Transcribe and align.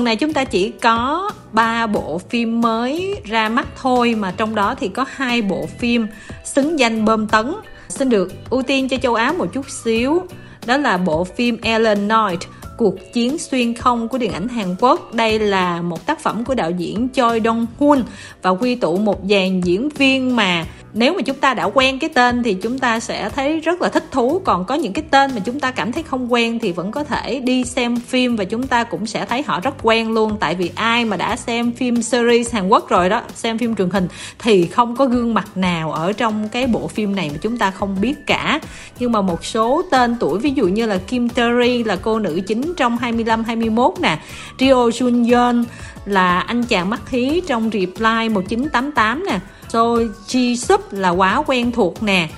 tuần 0.00 0.04
này 0.04 0.16
chúng 0.16 0.32
ta 0.32 0.44
chỉ 0.44 0.72
có 0.82 1.30
3 1.52 1.86
bộ 1.86 2.18
phim 2.18 2.60
mới 2.60 3.20
ra 3.24 3.48
mắt 3.48 3.68
thôi, 3.82 4.14
mà 4.14 4.34
trong 4.36 4.54
đó 4.54 4.74
thì 4.80 4.88
có 4.88 5.04
hai 5.08 5.42
bộ 5.42 5.66
phim 5.78 6.06
xứng 6.44 6.78
danh 6.78 7.04
bơm 7.04 7.26
tấn 7.26 7.52
xin 7.88 8.08
được 8.08 8.32
ưu 8.50 8.62
tiên 8.62 8.88
cho 8.88 8.96
châu 8.96 9.14
Á 9.14 9.32
một 9.32 9.46
chút 9.52 9.70
xíu 9.70 10.22
đó 10.66 10.76
là 10.76 10.96
bộ 10.96 11.24
phim 11.24 11.58
Ellen 11.62 12.08
Knight, 12.08 12.48
cuộc 12.78 12.94
chiến 13.12 13.38
xuyên 13.38 13.74
không 13.74 14.08
của 14.08 14.18
điện 14.18 14.32
ảnh 14.32 14.48
Hàn 14.48 14.76
Quốc. 14.80 15.14
Đây 15.14 15.38
là 15.38 15.82
một 15.82 16.06
tác 16.06 16.20
phẩm 16.20 16.44
của 16.44 16.54
đạo 16.54 16.70
diễn 16.70 17.08
Choi 17.12 17.40
Dong 17.44 17.66
Hoon 17.78 18.02
và 18.42 18.50
quy 18.50 18.74
tụ 18.74 18.96
một 18.96 19.20
dàn 19.30 19.60
diễn 19.60 19.88
viên 19.88 20.36
mà 20.36 20.66
nếu 20.92 21.14
mà 21.14 21.22
chúng 21.22 21.36
ta 21.36 21.54
đã 21.54 21.64
quen 21.64 21.98
cái 21.98 22.10
tên 22.14 22.42
thì 22.42 22.54
chúng 22.54 22.78
ta 22.78 23.00
sẽ 23.00 23.28
thấy 23.28 23.60
rất 23.60 23.82
là 23.82 23.88
thích 23.88 24.04
thú. 24.10 24.42
Còn 24.44 24.64
có 24.64 24.74
những 24.74 24.92
cái 24.92 25.04
tên 25.10 25.30
mà 25.34 25.40
chúng 25.44 25.60
ta 25.60 25.70
cảm 25.70 25.92
thấy 25.92 26.02
không 26.02 26.32
quen 26.32 26.58
thì 26.58 26.72
vẫn 26.72 26.90
có 26.90 27.04
thể 27.04 27.40
đi 27.40 27.64
xem 27.64 27.96
phim 27.96 28.36
và 28.36 28.44
chúng 28.44 28.66
ta 28.66 28.84
cũng 28.84 29.06
sẽ 29.06 29.24
thấy 29.24 29.42
họ 29.42 29.60
rất 29.60 29.74
quen 29.82 30.12
luôn. 30.12 30.36
Tại 30.40 30.54
vì 30.54 30.70
ai 30.74 31.04
mà 31.04 31.16
đã 31.16 31.36
xem 31.36 31.72
phim 31.72 32.02
series 32.02 32.54
Hàn 32.54 32.68
Quốc 32.68 32.88
rồi 32.88 33.08
đó, 33.08 33.22
xem 33.34 33.58
phim 33.58 33.74
truyền 33.74 33.90
hình 33.90 34.08
thì 34.38 34.66
không 34.66 34.96
có 34.96 35.06
gương 35.06 35.34
mặt 35.34 35.56
nào 35.56 35.92
ở 35.92 36.12
trong 36.12 36.48
cái 36.48 36.66
bộ 36.66 36.88
phim 36.88 37.16
này 37.16 37.30
mà 37.32 37.38
chúng 37.40 37.58
ta 37.58 37.70
không 37.70 38.00
biết 38.00 38.26
cả. 38.26 38.60
Nhưng 38.98 39.12
mà 39.12 39.20
một 39.20 39.44
số 39.44 39.82
tên 39.90 40.16
tuổi, 40.20 40.38
ví 40.38 40.50
dụ 40.50 40.66
như 40.68 40.86
là 40.86 40.98
Kim 41.06 41.28
Tae-ri 41.28 41.86
là 41.86 41.96
cô 41.96 42.18
nữ 42.18 42.40
chính 42.46 42.74
trong 42.76 42.98
25 42.98 43.44
21 43.44 43.94
nè. 44.00 44.18
Rio 44.58 44.88
Jun 44.88 45.30
Yeon 45.30 45.64
là 46.04 46.40
anh 46.40 46.62
chàng 46.62 46.90
mắt 46.90 47.10
hí 47.10 47.42
trong 47.46 47.70
Reply 47.72 48.28
1988 48.28 49.24
nè. 49.26 49.38
So 49.72 49.96
Ji 50.26 50.56
Sup 50.56 50.92
là 50.92 51.10
quá 51.10 51.42
quen 51.46 51.72
thuộc 51.72 52.02
nè. 52.02 52.28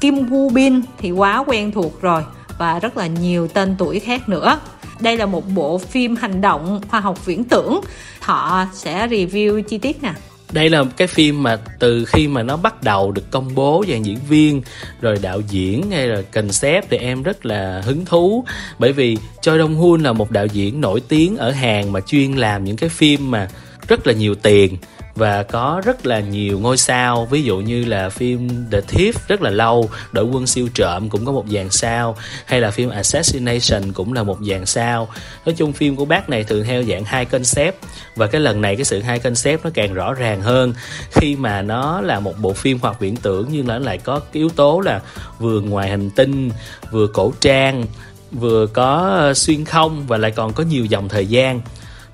Kim 0.00 0.14
Woo 0.14 0.50
Bin 0.50 0.80
thì 0.98 1.10
quá 1.10 1.44
quen 1.46 1.72
thuộc 1.72 2.02
rồi 2.02 2.22
và 2.58 2.78
rất 2.78 2.96
là 2.96 3.06
nhiều 3.06 3.48
tên 3.48 3.74
tuổi 3.78 4.00
khác 4.00 4.28
nữa. 4.28 4.60
Đây 5.00 5.16
là 5.16 5.26
một 5.26 5.48
bộ 5.48 5.78
phim 5.78 6.16
hành 6.16 6.40
động 6.40 6.80
khoa 6.88 7.00
học 7.00 7.26
viễn 7.26 7.44
tưởng. 7.44 7.80
Thọ 8.20 8.66
sẽ 8.74 9.06
review 9.06 9.62
chi 9.62 9.78
tiết 9.78 10.02
nè. 10.02 10.12
Đây 10.52 10.70
là 10.70 10.84
cái 10.96 11.08
phim 11.08 11.42
mà 11.42 11.58
từ 11.78 12.04
khi 12.04 12.28
mà 12.28 12.42
nó 12.42 12.56
bắt 12.56 12.82
đầu 12.82 13.12
được 13.12 13.30
công 13.30 13.54
bố 13.54 13.84
dàn 13.88 14.02
diễn 14.02 14.18
viên, 14.28 14.62
rồi 15.00 15.18
đạo 15.22 15.40
diễn 15.50 15.90
hay 15.90 16.06
là 16.06 16.22
concept 16.22 16.90
thì 16.90 16.96
em 16.96 17.22
rất 17.22 17.46
là 17.46 17.82
hứng 17.84 18.04
thú. 18.04 18.44
Bởi 18.78 18.92
vì 18.92 19.16
Choi 19.42 19.58
Dong 19.58 19.74
Hoon 19.74 20.02
là 20.02 20.12
một 20.12 20.30
đạo 20.30 20.46
diễn 20.46 20.80
nổi 20.80 21.02
tiếng 21.08 21.36
ở 21.36 21.50
Hàn 21.50 21.92
mà 21.92 22.00
chuyên 22.00 22.32
làm 22.32 22.64
những 22.64 22.76
cái 22.76 22.88
phim 22.88 23.30
mà 23.30 23.48
rất 23.88 24.06
là 24.06 24.12
nhiều 24.12 24.34
tiền 24.34 24.76
và 25.20 25.42
có 25.42 25.82
rất 25.84 26.06
là 26.06 26.20
nhiều 26.20 26.58
ngôi 26.58 26.76
sao, 26.76 27.28
ví 27.30 27.42
dụ 27.42 27.58
như 27.58 27.84
là 27.84 28.08
phim 28.08 28.48
The 28.72 28.80
Thief 28.80 29.12
rất 29.28 29.42
là 29.42 29.50
lâu, 29.50 29.90
đội 30.12 30.24
quân 30.24 30.46
siêu 30.46 30.68
trộm 30.74 31.08
cũng 31.08 31.24
có 31.24 31.32
một 31.32 31.44
dàn 31.48 31.70
sao, 31.70 32.16
hay 32.46 32.60
là 32.60 32.70
phim 32.70 32.88
Assassination 32.88 33.92
cũng 33.92 34.12
là 34.12 34.22
một 34.22 34.38
dàn 34.50 34.66
sao. 34.66 35.08
Nói 35.46 35.54
chung 35.58 35.72
phim 35.72 35.96
của 35.96 36.04
bác 36.04 36.28
này 36.28 36.44
thường 36.44 36.64
theo 36.64 36.82
dạng 36.82 37.04
hai 37.04 37.24
concept, 37.24 37.76
và 38.16 38.26
cái 38.26 38.40
lần 38.40 38.60
này 38.60 38.76
cái 38.76 38.84
sự 38.84 39.00
hai 39.00 39.18
concept 39.18 39.64
nó 39.64 39.70
càng 39.74 39.94
rõ 39.94 40.14
ràng 40.14 40.40
hơn. 40.42 40.74
Khi 41.10 41.36
mà 41.36 41.62
nó 41.62 42.00
là 42.00 42.20
một 42.20 42.34
bộ 42.38 42.52
phim 42.52 42.78
hoặc 42.82 43.00
viễn 43.00 43.16
tưởng, 43.16 43.48
nhưng 43.50 43.66
nó 43.66 43.78
lại 43.78 43.98
có 43.98 44.18
cái 44.18 44.28
yếu 44.32 44.48
tố 44.48 44.80
là 44.80 45.00
vừa 45.38 45.60
ngoài 45.60 45.90
hành 45.90 46.10
tinh, 46.10 46.50
vừa 46.90 47.06
cổ 47.06 47.32
trang, 47.40 47.84
vừa 48.32 48.66
có 48.66 49.22
xuyên 49.34 49.64
không, 49.64 50.06
và 50.06 50.16
lại 50.16 50.30
còn 50.30 50.52
có 50.52 50.64
nhiều 50.64 50.84
dòng 50.84 51.08
thời 51.08 51.26
gian 51.26 51.60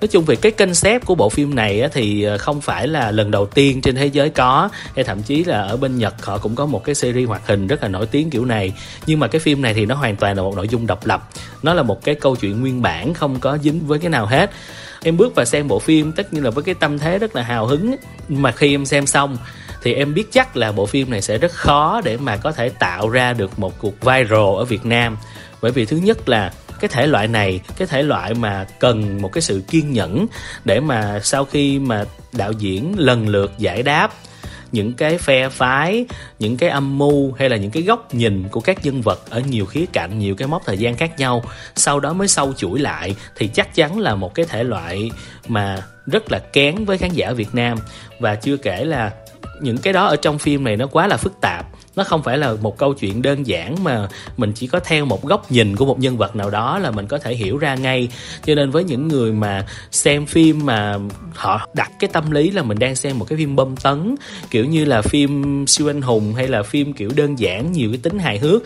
nói 0.01 0.09
chung 0.09 0.25
về 0.25 0.37
cái 0.37 0.53
concept 0.53 1.05
của 1.07 1.15
bộ 1.15 1.29
phim 1.29 1.55
này 1.55 1.83
thì 1.93 2.23
ờ, 2.23 2.39
không 2.39 2.61
phải 2.61 2.89
là 2.89 3.11
lần 3.11 3.31
đầu 3.31 3.47
tiên 3.47 3.81
trên 3.81 3.95
thế 3.95 4.07
giới 4.07 4.31
có. 4.31 4.69
Hay 4.95 5.05
thậm 5.05 5.23
chí 5.23 5.45
là 5.45 5.63
ở 5.63 5.77
bên 5.77 5.99
nhật 5.99 6.25
họ 6.27 6.39
cũng 6.39 6.55
có 6.55 6.67
một 6.67 6.85
cái 6.85 6.95
series 6.95 7.29
hoạt 7.29 7.47
hình 7.47 7.67
rất 7.67 7.83
là 7.83 7.89
nổi 7.89 8.07
tiếng 8.07 8.31
kiểu 8.31 8.45
này. 8.45 8.73
Nhưng 9.07 9.21
mà 9.21 9.27
cái 9.27 9.41
phim 9.41 9.63
này 9.63 9.75
thì 9.75 9.87
nó 9.87 9.95
hoàn 9.95 10.17
toàn 10.17 10.37
là 10.37 10.43
một 10.43 10.57
nội 10.57 10.69
dung 10.69 10.87
độc 10.87 11.07
lập. 11.07 11.29
Nó 11.63 11.75
là 11.75 11.83
một 11.83 12.05
cái 12.05 12.15
câu 12.15 12.37
chuyện 12.37 12.61
nguyên 12.61 12.83
bản, 12.83 13.15
không 13.15 13.41
có 13.41 13.59
dính 13.59 13.87
với 13.87 13.99
cái 13.99 14.11
nào 14.11 14.27
hết. 14.27 14.51
Em 15.03 15.17
bước 15.17 15.35
vào 15.35 15.45
xem 15.45 15.69
bộ 15.69 15.79
phim, 15.79 16.13
tất 16.13 16.33
nhiên 16.33 16.45
là 16.45 16.51
với 16.51 16.65
cái 16.65 16.75
tâm 16.75 16.99
thế 16.99 17.19
rất 17.19 17.37
là 17.37 17.43
hào 17.43 17.67
hứng. 17.67 17.97
Mà 18.29 18.53
khi 18.53 18.75
em 18.75 18.87
xem 18.87 19.07
xong, 19.07 19.37
thì 19.83 19.95
em 19.95 20.15
biết 20.15 20.33
chắc 20.33 20.57
là 20.57 20.73
bộ 20.73 20.87
phim 20.87 21.11
này 21.11 21.23
sẽ 21.23 21.39
rất 21.39 21.53
khó 21.53 22.01
để 22.05 22.17
mà 22.17 22.37
có 22.37 22.53
thể 22.53 22.69
tạo 22.69 23.09
ra 23.09 23.33
được 23.33 23.59
một 23.59 23.79
cuộc 23.79 24.01
viral 24.01 24.57
ở 24.57 24.65
Việt 24.65 24.87
Nam. 24.87 25.17
Bởi 25.63 25.73
vì 25.73 25.85
thứ 25.85 25.97
nhất 25.97 26.29
là 26.29 26.53
cái 26.81 26.89
thể 26.89 27.07
loại 27.07 27.29
này, 27.29 27.61
cái 27.77 27.89
thể 27.89 28.03
loại 28.03 28.35
mà 28.35 28.67
cần 28.79 29.23
một 29.23 29.33
cái 29.33 29.43
sự 29.43 29.63
kiên 29.69 29.93
nhẫn 29.93 30.27
để 30.65 30.81
mà 30.81 31.21
sau 31.23 31.45
khi 31.45 31.79
mà 31.79 32.05
đạo 32.33 32.53
diễn 32.53 32.95
lần 32.99 33.29
lượt 33.29 33.53
giải 33.59 33.83
đáp 33.83 34.13
những 34.73 34.93
cái 34.93 35.19
phe 35.19 35.49
phái, 35.49 36.07
những 36.39 36.57
cái 36.57 36.71
âm 36.71 36.99
mưu 36.99 37.33
hay 37.33 37.49
là 37.49 37.57
những 37.57 37.71
cái 37.71 37.83
góc 37.83 38.15
nhìn 38.15 38.49
của 38.49 38.61
các 38.61 38.85
nhân 38.85 39.03
vật 39.03 39.31
ở 39.31 39.41
nhiều 39.41 39.67
khía 39.67 39.87
cạnh, 39.93 40.19
nhiều 40.19 40.35
cái 40.35 40.49
mốc 40.49 40.63
thời 40.67 40.79
gian 40.79 40.97
khác 40.97 41.19
nhau, 41.19 41.43
sau 41.77 42.01
đó 42.01 42.13
mới 42.13 42.29
sâu 42.29 42.53
chuỗi 42.53 42.79
lại 42.79 43.17
thì 43.37 43.49
chắc 43.49 43.75
chắn 43.75 43.99
là 43.99 44.15
một 44.15 44.35
cái 44.35 44.47
thể 44.49 44.65
loại 44.65 45.11
mà 45.49 45.83
rất 46.07 46.33
là 46.33 46.39
kén 46.39 46.85
với 46.85 46.99
khán 46.99 47.11
giả 47.13 47.33
Việt 47.33 47.55
Nam. 47.55 47.79
Và 48.21 48.35
chưa 48.35 48.57
kể 48.57 48.85
là 48.85 49.11
những 49.61 49.79
cái 49.79 49.93
đó 49.93 50.07
ở 50.07 50.17
trong 50.17 50.39
phim 50.39 50.65
này 50.65 50.77
nó 50.77 50.87
quá 50.87 51.07
là 51.07 51.17
phức 51.17 51.41
tạp 51.41 51.67
nó 51.97 52.05
không 52.05 52.23
phải 52.23 52.39
là 52.39 52.55
một 52.61 52.79
câu 52.79 52.95
chuyện 52.95 53.23
đơn 53.23 53.47
giản 53.47 53.85
mà 53.85 54.09
mình 54.37 54.53
chỉ 54.53 54.67
có 54.67 54.81
theo 54.81 55.05
một 55.05 55.23
góc 55.23 55.53
nhìn 55.53 55.77
của 55.77 55.87
một 55.87 55.99
nhân 55.99 56.17
vật 56.17 56.37
nào 56.37 56.51
đó 56.51 56.79
là 56.79 56.91
mình 56.91 57.07
có 57.07 57.19
thể 57.19 57.35
hiểu 57.35 57.59
ra 57.59 57.75
ngay. 57.75 58.09
Cho 58.45 58.55
nên 58.55 58.71
với 58.71 58.85
những 58.85 59.09
người 59.09 59.33
mà 59.33 59.67
xem 59.91 60.27
phim 60.27 60.67
mà 60.67 60.99
họ 61.35 61.69
đặt 61.75 61.91
cái 61.99 62.11
tâm 62.13 62.31
lý 62.31 62.51
là 62.51 62.63
mình 62.63 62.79
đang 62.79 62.97
xem 62.97 63.19
một 63.19 63.25
cái 63.29 63.39
phim 63.39 63.57
bom 63.57 63.77
tấn, 63.77 64.15
kiểu 64.51 64.65
như 64.65 64.85
là 64.85 65.03
phim 65.03 65.65
siêu 65.67 65.91
anh 65.91 66.03
hùng 66.03 66.35
hay 66.35 66.49
là 66.49 66.63
phim 66.63 66.93
kiểu 66.93 67.11
đơn 67.17 67.39
giản, 67.39 67.73
nhiều 67.73 67.91
cái 67.91 68.01
tính 68.03 68.19
hài 68.19 68.39
hước 68.39 68.63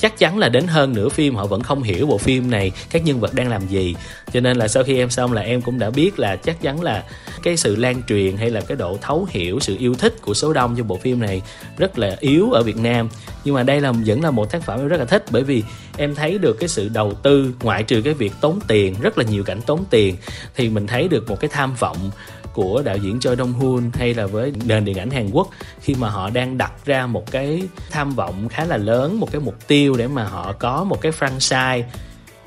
chắc 0.00 0.18
chắn 0.18 0.38
là 0.38 0.48
đến 0.48 0.66
hơn 0.66 0.94
nửa 0.94 1.08
phim, 1.08 1.34
họ 1.34 1.46
vẫn 1.46 1.62
không 1.62 1.82
hiểu 1.82 2.06
bộ 2.06 2.18
phim 2.18 2.50
này, 2.50 2.72
các 2.90 3.04
nhân 3.04 3.20
vật 3.20 3.34
đang 3.34 3.48
làm 3.48 3.66
gì. 3.66 3.94
Cho 4.32 4.40
nên 4.40 4.56
là 4.56 4.68
sau 4.68 4.84
khi 4.84 4.98
em 4.98 5.10
xong 5.10 5.32
là 5.32 5.42
em 5.42 5.62
cũng 5.62 5.78
đã 5.78 5.90
biết 5.90 6.18
là 6.18 6.36
chắc 6.36 6.62
chắn 6.62 6.82
là 6.82 7.04
cái 7.42 7.56
sự 7.56 7.76
lan 7.76 8.02
truyền 8.08 8.36
hay 8.36 8.50
là 8.50 8.60
cái 8.60 8.76
độ 8.76 8.98
thấu 9.00 9.26
hiểu, 9.30 9.60
sự 9.60 9.76
yêu 9.78 9.94
thích 9.94 10.14
của 10.22 10.34
số 10.34 10.52
đông 10.52 10.74
cho 10.76 10.84
bộ 10.84 10.96
phim 10.96 11.20
này 11.20 11.42
rất 11.78 11.98
là 11.98 12.16
yếu 12.20 12.50
ở 12.50 12.62
Việt 12.62 12.76
Nam. 12.76 13.08
Nhưng 13.44 13.54
mà 13.54 13.62
đây 13.62 13.80
là, 13.80 13.92
vẫn 13.92 14.22
là 14.22 14.30
một 14.30 14.52
tác 14.52 14.62
phẩm 14.62 14.80
em 14.80 14.88
rất 14.88 14.96
là 14.96 15.04
thích 15.04 15.24
bởi 15.30 15.42
vì 15.42 15.62
em 15.96 16.14
thấy 16.14 16.38
được 16.38 16.56
cái 16.60 16.68
sự 16.68 16.88
đầu 16.88 17.14
tư, 17.14 17.54
ngoại 17.62 17.82
trừ 17.82 18.02
cái 18.02 18.14
việc 18.14 18.32
tốn 18.40 18.58
tiền, 18.68 18.94
rất 19.00 19.18
là 19.18 19.24
nhiều 19.24 19.44
cảnh 19.44 19.60
tốn 19.66 19.84
tiền, 19.90 20.16
thì 20.56 20.68
mình 20.68 20.86
thấy 20.86 21.08
được 21.08 21.28
một 21.28 21.40
cái 21.40 21.50
tham 21.52 21.74
vọng 21.74 22.10
của 22.52 22.82
đạo 22.84 22.96
diễn 22.96 23.20
Choi 23.20 23.36
Dong 23.36 23.52
Hoon 23.52 23.90
hay 23.94 24.14
là 24.14 24.26
với 24.26 24.52
nền 24.64 24.84
điện 24.84 24.98
ảnh 24.98 25.10
Hàn 25.10 25.30
Quốc 25.32 25.48
khi 25.80 25.94
mà 25.94 26.10
họ 26.10 26.30
đang 26.30 26.58
đặt 26.58 26.72
ra 26.84 27.06
một 27.06 27.30
cái 27.30 27.62
tham 27.90 28.10
vọng 28.10 28.48
khá 28.48 28.64
là 28.64 28.76
lớn, 28.76 29.20
một 29.20 29.32
cái 29.32 29.40
mục 29.40 29.68
tiêu 29.68 29.94
để 29.98 30.08
mà 30.08 30.24
họ 30.24 30.52
có 30.52 30.84
một 30.84 31.00
cái 31.00 31.12
franchise 31.12 31.82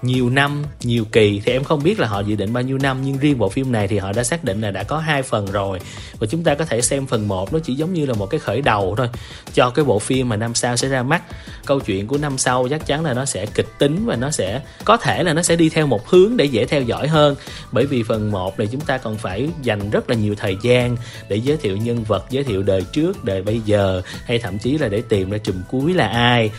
nhiều 0.03 0.29
năm, 0.29 0.63
nhiều 0.81 1.05
kỳ 1.11 1.41
thì 1.45 1.51
em 1.51 1.63
không 1.63 1.83
biết 1.83 1.99
là 1.99 2.07
họ 2.07 2.19
dự 2.19 2.35
định 2.35 2.53
bao 2.53 2.63
nhiêu 2.63 2.77
năm, 2.77 2.97
nhưng 3.03 3.17
riêng 3.17 3.37
bộ 3.37 3.49
phim 3.49 3.71
này 3.71 3.87
thì 3.87 3.97
họ 3.97 4.11
đã 4.11 4.23
xác 4.23 4.43
định 4.43 4.61
là 4.61 4.71
đã 4.71 4.83
có 4.83 4.97
hai 4.97 5.23
phần 5.23 5.45
rồi. 5.45 5.79
Và 6.19 6.27
chúng 6.27 6.43
ta 6.43 6.55
có 6.55 6.65
thể 6.65 6.81
xem 6.81 7.05
phần 7.05 7.27
1 7.27 7.53
nó 7.53 7.59
chỉ 7.63 7.73
giống 7.73 7.93
như 7.93 8.05
là 8.05 8.13
một 8.13 8.25
cái 8.25 8.39
khởi 8.39 8.61
đầu 8.61 8.95
thôi 8.97 9.07
cho 9.53 9.69
cái 9.69 9.85
bộ 9.85 9.99
phim 9.99 10.29
mà 10.29 10.35
năm 10.35 10.53
sau 10.53 10.77
sẽ 10.77 10.87
ra 10.87 11.03
mắt. 11.03 11.23
Câu 11.65 11.79
chuyện 11.79 12.07
của 12.07 12.17
năm 12.17 12.37
sau 12.37 12.67
chắc 12.69 12.85
chắn 12.85 13.05
là 13.05 13.13
nó 13.13 13.25
sẽ 13.25 13.45
kịch 13.45 13.69
tính 13.77 14.05
và 14.05 14.15
nó 14.15 14.31
sẽ, 14.31 14.61
có 14.85 14.97
thể 14.97 15.23
là 15.23 15.33
nó 15.33 15.41
sẽ 15.41 15.55
đi 15.55 15.69
theo 15.69 15.87
một 15.87 16.09
hướng 16.09 16.37
để 16.37 16.45
dễ 16.45 16.65
theo 16.65 16.81
dõi 16.81 17.07
hơn. 17.07 17.35
Bởi 17.71 17.85
vì 17.85 18.03
phần 18.03 18.31
1 18.31 18.59
này 18.59 18.67
chúng 18.71 18.81
ta 18.81 18.97
còn 18.97 19.17
phải 19.17 19.49
dành 19.61 19.89
rất 19.89 20.09
là 20.09 20.15
nhiều 20.15 20.35
thời 20.35 20.57
gian 20.61 20.97
để 21.29 21.35
giới 21.35 21.57
thiệu 21.57 21.77
nhân 21.77 22.03
vật, 22.03 22.25
giới 22.29 22.43
thiệu 22.43 22.63
đời 22.63 22.81
trước, 22.91 23.23
đời 23.23 23.41
bây 23.41 23.59
giờ, 23.65 24.01
hay 24.25 24.39
thậm 24.39 24.59
chí 24.59 24.77
là 24.77 24.87
để 24.87 25.01
tìm 25.09 25.29
ra 25.29 25.37
chùm 25.37 25.55
cuối 25.69 25.93
là 25.93 26.07
ai 26.07 26.51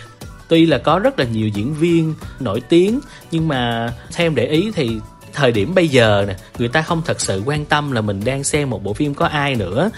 tuy 0.49 0.67
là 0.67 0.79
có 0.79 0.99
rất 0.99 1.19
là 1.19 1.25
nhiều 1.25 1.49
diễn 1.49 1.75
viên 1.75 2.15
nổi 2.41 2.61
tiếng, 2.61 3.01
nhưng 3.31 3.49
mà 3.49 3.93
theo 4.13 4.27
em 4.27 4.35
để 4.35 4.47
ý 4.47 4.71
thì 4.75 4.91
thời 5.33 5.53
điểm 5.53 5.75
bây 5.75 5.89
giờ 5.89 6.25
nè, 6.29 6.35
người 6.59 6.69
ta 6.69 6.83
không 6.83 7.03
thật 7.05 7.21
sự 7.21 7.43
quan 7.47 7.65
tâm 7.65 7.93
là 7.93 8.01
mình 8.01 8.21
đang 8.25 8.45
xem 8.45 8.71
một 8.71 8.85
bộ 8.85 8.93
phim 8.93 9.15
có 9.15 9.27
ai 9.27 9.55
nữa. 9.55 9.91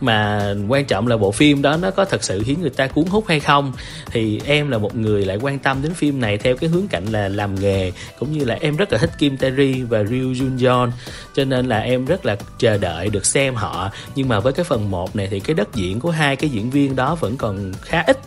Mà 0.00 0.54
quan 0.68 0.84
trọng 0.84 1.06
là 1.08 1.16
bộ 1.16 1.32
phim 1.32 1.62
đó 1.62 1.76
nó 1.76 1.90
có 1.90 2.04
thật 2.04 2.24
sự 2.24 2.42
khiến 2.46 2.60
người 2.60 2.70
ta 2.70 2.86
cuốn 2.86 3.04
hút 3.04 3.24
hay 3.28 3.40
không. 3.40 3.72
Thì 4.10 4.40
em 4.44 4.70
là 4.70 4.78
một 4.78 4.96
người 4.96 5.24
lại 5.24 5.36
quan 5.36 5.58
tâm 5.58 5.82
đến 5.82 5.94
phim 5.94 6.20
này 6.20 6.38
theo 6.38 6.56
cái 6.56 6.70
hướng 6.70 6.88
cạnh 6.88 7.06
là 7.06 7.28
làm 7.28 7.54
nghề, 7.54 7.92
cũng 8.18 8.38
như 8.38 8.44
là 8.44 8.58
em 8.60 8.76
rất 8.76 8.92
là 8.92 8.98
thích 8.98 9.10
Kim 9.18 9.36
Tae-ri 9.36 9.86
và 9.88 10.04
Ryu 10.04 10.32
Jun 10.32 10.64
Yeon 10.64 10.90
cho 11.34 11.44
nên 11.44 11.66
là 11.66 11.78
em 11.78 12.06
rất 12.06 12.26
là 12.26 12.36
chờ 12.58 12.78
đợi 12.78 13.08
được 13.08 13.26
xem 13.26 13.54
họ. 13.54 13.90
Nhưng 14.14 14.28
mà 14.28 14.40
với 14.40 14.52
cái 14.52 14.64
phần 14.64 14.90
1 14.90 15.16
này 15.16 15.28
thì 15.30 15.40
cái 15.40 15.54
đất 15.54 15.74
diễn 15.74 16.00
của 16.00 16.10
hai 16.10 16.36
cái 16.36 16.50
diễn 16.50 16.70
viên 16.70 16.96
đó 16.96 17.14
vẫn 17.14 17.36
còn 17.36 17.72
khá 17.82 18.04
ít 18.06 18.18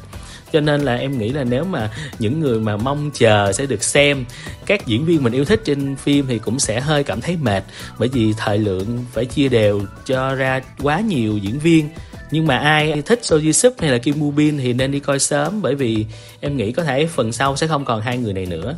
cho 0.51 0.61
nên 0.61 0.81
là 0.81 0.95
em 0.95 1.17
nghĩ 1.17 1.29
là 1.29 1.43
nếu 1.43 1.63
mà 1.63 1.89
những 2.19 2.39
người 2.39 2.59
mà 2.59 2.77
mong 2.77 3.11
chờ 3.13 3.53
sẽ 3.53 3.65
được 3.65 3.83
xem 3.83 4.25
các 4.65 4.85
diễn 4.85 5.05
viên 5.05 5.23
mình 5.23 5.33
yêu 5.33 5.45
thích 5.45 5.61
trên 5.65 5.95
phim 5.95 6.25
thì 6.27 6.39
cũng 6.39 6.59
sẽ 6.59 6.79
hơi 6.79 7.03
cảm 7.03 7.21
thấy 7.21 7.37
mệt. 7.41 7.63
Bởi 7.99 8.09
vì 8.09 8.33
thời 8.37 8.57
lượng 8.57 9.05
phải 9.13 9.25
chia 9.25 9.49
đều 9.49 9.81
cho 10.05 10.35
ra 10.35 10.61
quá 10.81 10.99
nhiều 10.99 11.37
diễn 11.37 11.59
viên. 11.59 11.89
Nhưng 12.31 12.47
mà 12.47 12.57
ai 12.57 13.01
thích 13.05 13.19
Soji 13.23 13.51
Sup 13.51 13.73
hay 13.79 13.91
là 13.91 13.97
Kim 13.97 14.15
Woo 14.15 14.31
Bin 14.31 14.57
thì 14.57 14.73
nên 14.73 14.91
đi 14.91 14.99
coi 14.99 15.19
sớm. 15.19 15.61
Bởi 15.61 15.75
vì 15.75 16.05
em 16.39 16.57
nghĩ 16.57 16.71
có 16.71 16.83
thể 16.83 17.05
phần 17.05 17.31
sau 17.31 17.55
sẽ 17.55 17.67
không 17.67 17.85
còn 17.85 18.01
hai 18.01 18.17
người 18.17 18.33
này 18.33 18.45
nữa. 18.45 18.75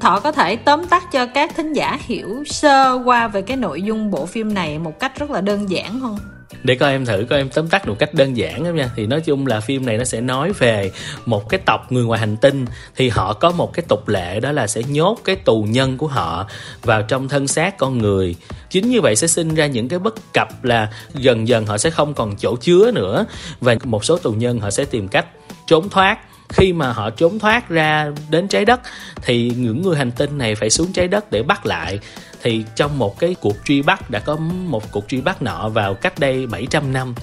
Thọ 0.00 0.20
có 0.20 0.32
thể 0.32 0.56
tóm 0.56 0.86
tắt 0.86 1.04
cho 1.12 1.26
các 1.26 1.50
thính 1.56 1.72
giả 1.72 1.98
hiểu 2.00 2.44
sơ 2.46 3.02
qua 3.04 3.28
về 3.28 3.42
cái 3.42 3.56
nội 3.56 3.82
dung 3.82 4.10
bộ 4.10 4.26
phim 4.26 4.54
này 4.54 4.78
một 4.78 5.00
cách 5.00 5.18
rất 5.18 5.30
là 5.30 5.40
đơn 5.40 5.70
giản 5.70 6.00
không? 6.00 6.18
Để 6.62 6.74
coi 6.74 6.92
em 6.92 7.06
thử, 7.06 7.26
coi 7.30 7.38
em 7.38 7.48
tóm 7.48 7.68
tắt 7.68 7.88
một 7.88 7.96
cách 7.98 8.14
đơn 8.14 8.36
giản 8.36 8.64
lắm 8.64 8.76
nha. 8.76 8.90
Thì 8.96 9.06
nói 9.06 9.20
chung 9.20 9.46
là 9.46 9.60
phim 9.60 9.86
này 9.86 9.98
nó 9.98 10.04
sẽ 10.04 10.20
nói 10.20 10.52
về 10.58 10.90
một 11.26 11.48
cái 11.48 11.60
tộc 11.66 11.92
người 11.92 12.04
ngoài 12.04 12.20
hành 12.20 12.36
tinh. 12.36 12.64
Thì 12.96 13.08
họ 13.08 13.32
có 13.32 13.50
một 13.50 13.72
cái 13.72 13.84
tục 13.88 14.08
lệ, 14.08 14.40
đó 14.40 14.52
là 14.52 14.66
sẽ 14.66 14.82
nhốt 14.82 15.20
cái 15.24 15.36
tù 15.36 15.62
nhân 15.62 15.98
của 15.98 16.06
họ 16.06 16.46
vào 16.82 17.02
trong 17.02 17.28
thân 17.28 17.48
xác 17.48 17.78
con 17.78 17.98
người. 17.98 18.36
Chính 18.70 18.90
như 18.90 19.00
vậy 19.00 19.16
sẽ 19.16 19.26
sinh 19.26 19.54
ra 19.54 19.66
những 19.66 19.88
cái 19.88 19.98
bất 19.98 20.32
cập 20.32 20.64
là 20.64 20.88
dần 21.14 21.48
dần 21.48 21.66
họ 21.66 21.78
sẽ 21.78 21.90
không 21.90 22.14
còn 22.14 22.36
chỗ 22.36 22.56
chứa 22.56 22.90
nữa. 22.94 23.26
Và 23.60 23.76
một 23.84 24.04
số 24.04 24.18
tù 24.18 24.32
nhân 24.32 24.60
họ 24.60 24.70
sẽ 24.70 24.84
tìm 24.84 25.08
cách 25.08 25.26
trốn 25.66 25.88
thoát 25.88 26.18
khi 26.52 26.72
mà 26.72 26.92
họ 26.92 27.10
trốn 27.10 27.38
thoát 27.38 27.68
ra 27.68 28.10
đến 28.30 28.48
trái 28.48 28.64
đất, 28.64 28.80
thì 29.22 29.52
những 29.56 29.82
người 29.82 29.96
hành 29.96 30.10
tinh 30.10 30.38
này 30.38 30.54
phải 30.54 30.70
xuống 30.70 30.92
trái 30.92 31.08
đất 31.08 31.30
để 31.30 31.42
bắt 31.42 31.66
lại. 31.66 31.98
Thì 32.42 32.64
trong 32.76 32.98
một 32.98 33.18
cái 33.18 33.36
cuộc 33.40 33.56
truy 33.64 33.82
bắt, 33.82 34.10
đã 34.10 34.18
có 34.18 34.36
một 34.36 34.92
cuộc 34.92 35.08
truy 35.08 35.20
bắt 35.20 35.42
nọ 35.42 35.68
vào 35.68 35.94
cách 35.94 36.18
đây 36.18 36.46
700 36.46 36.92
năm, 36.92 37.14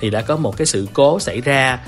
thì 0.00 0.10
đã 0.10 0.20
có 0.22 0.36
một 0.36 0.56
cái 0.56 0.66
sự 0.66 0.88
cố 0.92 1.20
xảy 1.20 1.40
ra. 1.40 1.78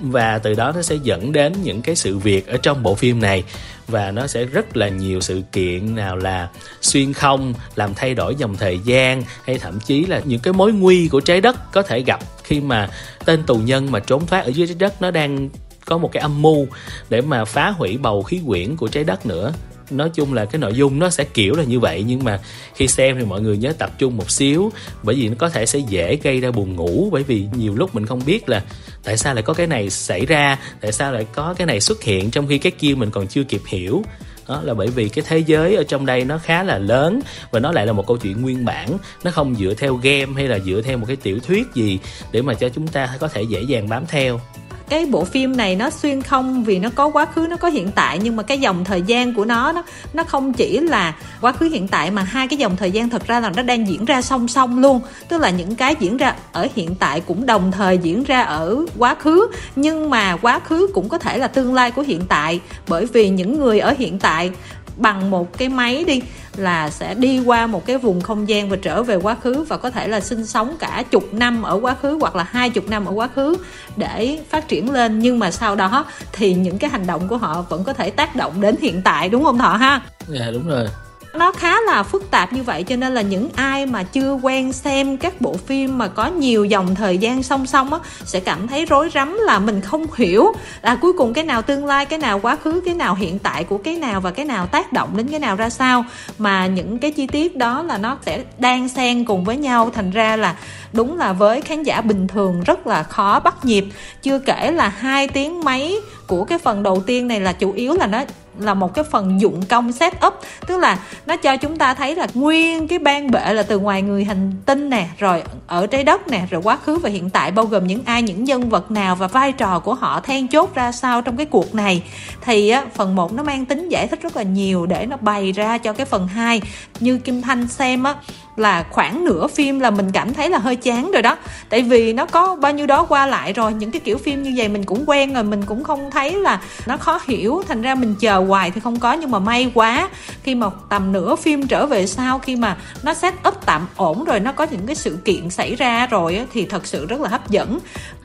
Và 0.00 0.38
từ 0.38 0.54
đó 0.54 0.72
nó 0.74 0.82
sẽ 0.82 0.96
dẫn 1.02 1.32
đến 1.32 1.52
những 1.62 1.82
cái 1.82 1.96
sự 1.96 2.18
việc 2.18 2.46
ở 2.46 2.56
trong 2.56 2.82
bộ 2.82 2.94
phim 2.94 3.20
này. 3.20 3.44
Và 3.88 4.10
nó 4.10 4.26
sẽ 4.26 4.44
rất 4.44 4.76
là 4.76 4.88
nhiều 4.88 5.20
sự 5.20 5.42
kiện 5.52 5.94
nào 5.94 6.16
là 6.16 6.48
xuyên 6.80 7.12
không, 7.12 7.54
làm 7.74 7.94
thay 7.94 8.14
đổi 8.14 8.34
dòng 8.34 8.56
thời 8.56 8.78
gian, 8.78 9.22
hay 9.44 9.58
thậm 9.58 9.80
chí 9.80 10.06
là 10.06 10.20
những 10.24 10.40
cái 10.40 10.52
mối 10.52 10.72
nguy 10.72 11.08
của 11.08 11.20
trái 11.20 11.40
đất 11.40 11.72
có 11.72 11.82
thể 11.82 12.00
gặp 12.00 12.20
khi 12.44 12.60
mà 12.60 12.88
tên 13.24 13.42
tù 13.42 13.56
nhân 13.56 13.90
mà 13.90 13.98
trốn 13.98 14.26
thoát 14.26 14.44
ở 14.44 14.48
dưới 14.48 14.66
trái 14.66 14.76
đất 14.78 15.02
nó 15.02 15.10
đang 15.10 15.48
có 15.86 15.98
một 15.98 16.12
cái 16.12 16.20
âm 16.20 16.42
mưu 16.42 16.66
để 17.08 17.20
mà 17.20 17.44
phá 17.44 17.70
hủy 17.70 17.98
bầu 17.98 18.22
khí 18.22 18.40
quyển 18.46 18.76
của 18.76 18.88
trái 18.88 19.04
đất 19.04 19.26
nữa. 19.26 19.52
Nói 19.90 20.10
chung 20.14 20.34
là 20.34 20.44
cái 20.44 20.58
nội 20.58 20.74
dung 20.74 20.98
nó 20.98 21.10
sẽ 21.10 21.24
kiểu 21.24 21.54
là 21.54 21.64
như 21.64 21.80
vậy, 21.80 22.04
nhưng 22.06 22.24
mà 22.24 22.40
khi 22.74 22.88
xem 22.88 23.16
thì 23.18 23.24
mọi 23.24 23.40
người 23.40 23.56
nhớ 23.56 23.72
tập 23.78 23.90
trung 23.98 24.16
một 24.16 24.30
xíu, 24.30 24.72
bởi 25.02 25.16
vì 25.16 25.28
nó 25.28 25.34
có 25.38 25.48
thể 25.48 25.66
sẽ 25.66 25.78
dễ 25.78 26.16
gây 26.22 26.40
ra 26.40 26.50
buồn 26.50 26.76
ngủ, 26.76 27.08
bởi 27.12 27.22
vì 27.22 27.46
nhiều 27.56 27.74
lúc 27.74 27.94
mình 27.94 28.06
không 28.06 28.20
biết 28.26 28.48
là 28.48 28.62
tại 29.04 29.16
sao 29.16 29.34
lại 29.34 29.42
có 29.42 29.54
cái 29.54 29.66
này 29.66 29.90
xảy 29.90 30.26
ra, 30.26 30.58
tại 30.80 30.92
sao 30.92 31.12
lại 31.12 31.26
có 31.34 31.54
cái 31.58 31.66
này 31.66 31.80
xuất 31.80 32.02
hiện 32.02 32.30
trong 32.30 32.46
khi 32.48 32.58
cái 32.58 32.72
kia 32.72 32.94
mình 32.94 33.10
còn 33.10 33.26
chưa 33.26 33.42
kịp 33.44 33.62
hiểu. 33.66 34.02
Đó 34.48 34.62
là 34.64 34.74
bởi 34.74 34.88
vì 34.88 35.08
cái 35.08 35.24
thế 35.28 35.38
giới 35.38 35.76
ở 35.76 35.84
trong 35.84 36.06
đây 36.06 36.24
nó 36.24 36.38
khá 36.38 36.62
là 36.62 36.78
lớn 36.78 37.20
và 37.50 37.60
nó 37.60 37.72
lại 37.72 37.86
là 37.86 37.92
một 37.92 38.06
câu 38.06 38.16
chuyện 38.16 38.42
nguyên 38.42 38.64
bản. 38.64 38.98
Nó 39.24 39.30
không 39.30 39.54
dựa 39.54 39.74
theo 39.74 39.96
game 39.96 40.32
hay 40.36 40.48
là 40.48 40.58
dựa 40.58 40.82
theo 40.84 40.98
một 40.98 41.04
cái 41.06 41.16
tiểu 41.16 41.38
thuyết 41.40 41.66
gì 41.74 41.98
để 42.32 42.42
mà 42.42 42.54
cho 42.54 42.68
chúng 42.68 42.88
ta 42.88 43.16
có 43.20 43.28
thể 43.28 43.42
dễ 43.42 43.62
dàng 43.62 43.88
bám 43.88 44.04
theo 44.08 44.40
cái 44.88 45.06
bộ 45.06 45.24
phim 45.24 45.56
này 45.56 45.76
nó 45.76 45.90
xuyên 45.90 46.22
không 46.22 46.64
vì 46.64 46.78
nó 46.78 46.90
có 46.94 47.08
quá 47.08 47.26
khứ, 47.26 47.46
nó 47.50 47.56
có 47.56 47.68
hiện 47.68 47.90
tại, 47.94 48.18
nhưng 48.22 48.36
mà 48.36 48.42
cái 48.42 48.58
dòng 48.58 48.84
thời 48.84 49.02
gian 49.02 49.34
của 49.34 49.44
nó 49.44 49.72
nó 49.72 49.82
nó 50.12 50.24
không 50.24 50.52
chỉ 50.52 50.80
là 50.80 51.14
quá 51.40 51.52
khứ, 51.52 51.68
hiện 51.68 51.88
tại, 51.88 52.10
mà 52.10 52.22
hai 52.22 52.48
cái 52.48 52.58
dòng 52.58 52.76
thời 52.76 52.90
gian 52.90 53.08
thật 53.08 53.26
ra 53.26 53.40
là 53.40 53.50
nó 53.56 53.62
đang 53.62 53.88
diễn 53.88 54.04
ra 54.04 54.22
song 54.22 54.48
song 54.48 54.78
luôn. 54.78 55.00
Tức 55.28 55.40
là 55.40 55.50
những 55.50 55.74
cái 55.74 55.94
diễn 56.00 56.16
ra 56.16 56.34
ở 56.52 56.68
hiện 56.74 56.94
tại 56.94 57.20
cũng 57.20 57.46
đồng 57.46 57.72
thời 57.72 57.98
diễn 57.98 58.24
ra 58.24 58.42
ở 58.42 58.76
quá 58.98 59.14
khứ, 59.14 59.46
nhưng 59.76 60.10
mà 60.10 60.36
quá 60.36 60.58
khứ 60.58 60.88
cũng 60.94 61.08
có 61.08 61.18
thể 61.18 61.38
là 61.38 61.48
tương 61.48 61.74
lai 61.74 61.90
của 61.90 62.02
hiện 62.02 62.20
tại. 62.28 62.60
Bởi 62.88 63.06
vì 63.06 63.28
những 63.28 63.58
người 63.58 63.80
ở 63.80 63.94
hiện 63.98 64.18
tại 64.18 64.50
bằng 64.96 65.30
một 65.30 65.58
cái 65.58 65.68
máy 65.68 66.04
đi 66.04 66.20
là 66.56 66.90
sẽ 66.90 67.14
đi 67.14 67.40
qua 67.40 67.66
một 67.66 67.86
cái 67.86 67.98
vùng 67.98 68.20
không 68.20 68.48
gian 68.48 68.68
và 68.68 68.76
trở 68.82 69.02
về 69.02 69.16
quá 69.16 69.36
khứ 69.42 69.64
và 69.68 69.76
có 69.76 69.90
thể 69.90 70.08
là 70.08 70.20
sinh 70.20 70.46
sống 70.46 70.76
cả 70.78 71.04
chục 71.10 71.34
năm 71.34 71.62
ở 71.62 71.78
quá 71.82 71.94
khứ 72.02 72.18
hoặc 72.20 72.36
là 72.36 72.44
hai 72.50 72.70
chục 72.70 72.88
năm 72.88 73.04
ở 73.04 73.12
quá 73.12 73.28
khứ 73.34 73.56
để 73.96 74.38
phát 74.50 74.68
triển 74.68 74.90
lên. 74.90 75.18
Nhưng 75.18 75.38
mà 75.38 75.50
sau 75.50 75.76
đó 75.76 76.04
thì 76.32 76.54
những 76.54 76.78
cái 76.78 76.90
hành 76.90 77.06
động 77.06 77.28
của 77.28 77.36
họ 77.36 77.64
vẫn 77.68 77.84
có 77.84 77.92
thể 77.92 78.10
tác 78.10 78.36
động 78.36 78.60
đến 78.60 78.76
hiện 78.80 79.02
tại, 79.02 79.28
đúng 79.28 79.44
không 79.44 79.58
thọ 79.58 79.76
ha? 79.76 80.00
Dạ 80.28 80.50
đúng 80.52 80.68
rồi 80.68 80.88
nó 81.34 81.52
khá 81.52 81.80
là 81.80 82.02
phức 82.02 82.30
tạp 82.30 82.52
như 82.52 82.62
vậy, 82.62 82.82
cho 82.82 82.96
nên 82.96 83.14
là 83.14 83.20
những 83.20 83.48
ai 83.56 83.86
mà 83.86 84.02
chưa 84.02 84.32
quen 84.42 84.72
xem 84.72 85.16
các 85.16 85.40
bộ 85.40 85.56
phim 85.66 85.98
mà 85.98 86.08
có 86.08 86.26
nhiều 86.26 86.64
dòng 86.64 86.94
thời 86.94 87.18
gian 87.18 87.42
song 87.42 87.66
song 87.66 87.92
á, 87.92 87.98
sẽ 88.24 88.40
cảm 88.40 88.68
thấy 88.68 88.84
rối 88.84 89.10
rắm 89.14 89.38
là 89.46 89.58
mình 89.58 89.80
không 89.80 90.06
hiểu 90.16 90.52
là 90.82 90.94
cuối 90.94 91.12
cùng 91.12 91.32
cái 91.32 91.44
nào 91.44 91.62
tương 91.62 91.86
lai, 91.86 92.06
cái 92.06 92.18
nào 92.18 92.40
quá 92.40 92.56
khứ, 92.56 92.80
cái 92.84 92.94
nào 92.94 93.14
hiện 93.14 93.38
tại 93.38 93.64
của 93.64 93.78
cái 93.78 93.94
nào 93.94 94.20
và 94.20 94.30
cái 94.30 94.44
nào 94.44 94.66
tác 94.66 94.92
động 94.92 95.16
đến 95.16 95.28
cái 95.28 95.40
nào 95.40 95.56
ra 95.56 95.70
sao. 95.70 96.04
Mà 96.38 96.66
những 96.66 96.98
cái 96.98 97.10
chi 97.10 97.26
tiết 97.26 97.56
đó 97.56 97.82
là 97.82 97.98
nó 97.98 98.18
sẽ 98.26 98.44
đang 98.58 98.88
xen 98.88 99.24
cùng 99.24 99.44
với 99.44 99.56
nhau, 99.56 99.90
thành 99.94 100.10
ra 100.10 100.36
là 100.36 100.56
đúng 100.92 101.18
là 101.18 101.32
với 101.32 101.60
khán 101.60 101.82
giả 101.82 102.00
bình 102.00 102.26
thường 102.28 102.62
rất 102.66 102.86
là 102.86 103.02
khó 103.02 103.40
bắt 103.40 103.64
nhịp. 103.64 103.84
Chưa 104.22 104.38
kể 104.38 104.72
là 104.72 104.88
hai 104.88 105.28
tiếng 105.28 105.60
mấy 105.64 106.00
của 106.26 106.44
cái 106.44 106.58
phần 106.58 106.82
đầu 106.82 107.02
tiên 107.06 107.28
này 107.28 107.40
là 107.40 107.52
chủ 107.52 107.72
yếu 107.72 107.94
là 107.94 108.06
nó 108.06 108.24
là 108.58 108.74
một 108.74 108.94
cái 108.94 109.04
phần 109.04 109.40
dụng 109.40 109.62
công 109.68 109.92
set 109.92 110.12
up. 110.26 110.34
Tức 110.66 110.76
là 110.76 110.98
nó 111.26 111.36
cho 111.36 111.56
chúng 111.56 111.76
ta 111.76 111.94
thấy 111.94 112.14
là 112.14 112.26
nguyên 112.34 112.88
cái 112.88 112.98
ban 112.98 113.30
bệ 113.30 113.52
là 113.52 113.62
từ 113.62 113.78
ngoài 113.78 114.02
người 114.02 114.24
hành 114.24 114.52
tinh 114.66 114.90
nè 114.90 115.08
rồi 115.18 115.42
ở 115.66 115.86
trái 115.86 116.04
đất 116.04 116.28
nè 116.28 116.46
rồi 116.50 116.62
quá 116.62 116.76
khứ 116.76 116.96
và 116.96 117.10
hiện 117.10 117.30
tại 117.30 117.50
bao 117.50 117.64
gồm 117.64 117.86
những 117.86 118.02
ai 118.04 118.22
những 118.22 118.44
nhân 118.44 118.68
vật 118.68 118.90
nào 118.90 119.16
và 119.16 119.26
vai 119.26 119.52
trò 119.52 119.78
của 119.78 119.94
họ 119.94 120.20
then 120.20 120.48
chốt 120.48 120.74
ra 120.74 120.92
sao 120.92 121.22
trong 121.22 121.36
cái 121.36 121.46
cuộc 121.46 121.74
này. 121.74 122.02
Thì 122.40 122.68
á, 122.68 122.84
phần 122.94 123.14
1 123.14 123.32
nó 123.32 123.42
mang 123.42 123.64
tính 123.64 123.88
giải 123.88 124.06
thích 124.06 124.22
rất 124.22 124.36
là 124.36 124.42
nhiều 124.42 124.86
để 124.86 125.06
nó 125.06 125.16
bày 125.16 125.52
ra 125.52 125.78
cho 125.78 125.92
cái 125.92 126.06
phần 126.06 126.28
2 126.28 126.62
như 127.00 127.18
Kim 127.18 127.42
Thanh 127.42 127.68
xem 127.68 128.02
á 128.02 128.14
là 128.56 128.84
khoảng 128.90 129.24
nửa 129.24 129.46
phim 129.46 129.80
là 129.80 129.90
mình 129.90 130.12
cảm 130.12 130.34
thấy 130.34 130.50
là 130.50 130.58
hơi 130.58 130.76
chán 130.76 131.10
rồi 131.12 131.22
đó. 131.22 131.36
Tại 131.68 131.82
vì 131.82 132.12
nó 132.12 132.26
có 132.26 132.56
bao 132.56 132.72
nhiêu 132.72 132.86
đó 132.86 133.06
qua 133.08 133.26
lại 133.26 133.52
rồi, 133.52 133.74
những 133.74 133.90
cái 133.90 134.00
kiểu 134.00 134.18
phim 134.18 134.42
như 134.42 134.52
vậy 134.56 134.68
mình 134.68 134.84
cũng 134.84 135.04
quen 135.06 135.34
rồi, 135.34 135.44
mình 135.44 135.62
cũng 135.66 135.84
không 135.84 136.10
thấy 136.10 136.34
là 136.34 136.60
nó 136.86 136.96
khó 136.96 137.20
hiểu. 137.26 137.62
Thành 137.68 137.82
ra 137.82 137.94
mình 137.94 138.14
chờ 138.20 138.38
hoài 138.38 138.70
thì 138.70 138.80
không 138.80 139.00
có, 139.00 139.12
nhưng 139.12 139.30
mà 139.30 139.38
may 139.38 139.70
quá, 139.74 140.08
khi 140.42 140.54
mà 140.54 140.66
tầm 140.88 141.12
nửa 141.12 141.36
phim 141.36 141.66
trở 141.66 141.86
về 141.86 142.06
sau, 142.06 142.38
khi 142.38 142.56
mà 142.56 142.76
nó 143.02 143.14
set 143.14 143.34
up 143.48 143.54
tạm 143.66 143.86
ổn 143.96 144.24
rồi, 144.24 144.40
nó 144.40 144.52
có 144.52 144.66
những 144.70 144.86
cái 144.86 144.96
sự 144.96 145.18
kiện 145.24 145.50
xảy 145.50 145.74
ra 145.74 146.06
rồi 146.06 146.40
thì 146.52 146.66
thật 146.66 146.86
sự 146.86 147.06
rất 147.06 147.20
là 147.20 147.28
hấp 147.28 147.50
dẫn. 147.50 147.78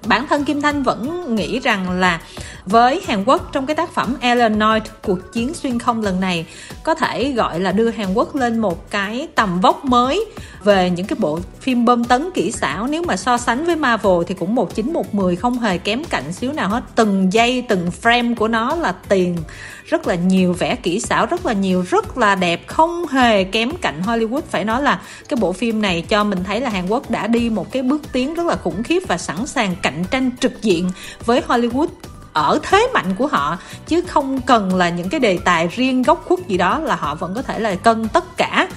Bản 0.05 0.27
thân 0.27 0.45
Kim 0.45 0.61
Thanh 0.61 0.83
vẫn 0.83 1.35
nghĩ 1.35 1.59
rằng 1.59 1.89
là 1.89 2.19
với 2.65 3.01
Hàn 3.07 3.23
Quốc 3.23 3.50
trong 3.51 3.65
cái 3.65 3.75
tác 3.75 3.94
phẩm 3.94 4.15
Eleanor 4.21 4.83
cuộc 5.03 5.33
chiến 5.33 5.53
xuyên 5.53 5.79
không 5.79 6.01
lần 6.01 6.19
này, 6.19 6.45
có 6.83 6.95
thể 6.95 7.31
gọi 7.31 7.59
là 7.59 7.71
đưa 7.71 7.89
Hàn 7.89 8.13
Quốc 8.13 8.35
lên 8.35 8.59
một 8.59 8.89
cái 8.89 9.27
tầm 9.35 9.61
vóc 9.61 9.85
mới 9.85 10.25
về 10.63 10.89
những 10.89 11.06
cái 11.06 11.17
bộ 11.19 11.39
phim 11.59 11.85
bơm 11.85 12.03
tấn 12.03 12.29
kỹ 12.33 12.51
xảo. 12.51 12.88
Nếu 12.88 13.03
mà 13.03 13.17
so 13.17 13.38
sánh 13.38 13.65
với 13.65 13.75
Marvel 13.75 14.23
thì 14.27 14.33
cũng 14.33 14.56
một 14.56 14.75
chín 14.75 14.94
một 14.94 15.15
mười, 15.15 15.35
không 15.35 15.59
hề 15.59 15.77
kém 15.77 16.03
cạnh 16.06 16.33
xíu 16.33 16.53
nào 16.53 16.69
hết. 16.69 16.83
Từng 16.95 17.33
giây, 17.33 17.65
từng 17.69 17.89
frame 18.01 18.35
của 18.35 18.47
nó 18.47 18.75
là 18.75 18.91
tiền, 18.91 19.38
rất 19.85 20.07
là 20.07 20.15
nhiều 20.15 20.53
vẽ 20.53 20.75
kỹ 20.75 21.00
xảo, 21.00 21.25
rất 21.25 21.45
là 21.45 21.53
nhiều, 21.53 21.85
rất 21.89 22.17
là 22.17 22.35
đẹp. 22.35 22.67
Không 22.67 23.07
hề 23.07 23.44
kém 23.44 23.71
cạnh 23.81 24.01
Hollywood. 24.05 24.41
Phải 24.50 24.65
nói 24.65 24.81
là 24.81 25.01
cái 25.29 25.38
bộ 25.41 25.53
phim 25.53 25.81
này 25.81 26.01
cho 26.01 26.23
mình 26.23 26.44
thấy 26.44 26.62
là 26.62 26.69
Hàn 26.69 26.88
Quốc 26.88 27.12
đã 27.12 27.27
đi 27.27 27.50
một 27.50 27.71
cái 27.71 27.83
bước 27.83 28.01
tiến 28.12 28.33
rất 28.33 28.45
là 28.45 28.55
khủng 28.55 28.83
khiếp 28.83 29.03
và 29.07 29.17
sẵn 29.17 29.47
sàng 29.47 29.75
cạnh 29.81 30.03
tranh 30.12 30.31
trực 30.39 30.62
diện 30.62 30.91
với 31.25 31.41
Hollywood 31.47 31.88
ở 32.33 32.59
thế 32.63 32.87
mạnh 32.93 33.15
của 33.17 33.27
họ, 33.27 33.57
chứ 33.87 34.01
không 34.07 34.41
cần 34.41 34.75
là 34.75 34.89
những 34.89 35.09
cái 35.09 35.19
đề 35.19 35.39
tài 35.45 35.67
riêng 35.67 36.01
góc 36.01 36.23
khuất 36.25 36.48
gì 36.48 36.57
đó 36.57 36.79
là 36.79 36.95
họ 36.95 37.15
vẫn 37.15 37.33
có 37.36 37.41
thể 37.41 37.59
là 37.59 37.75
cân 37.75 38.07
tất 38.07 38.38
cả 38.38 38.67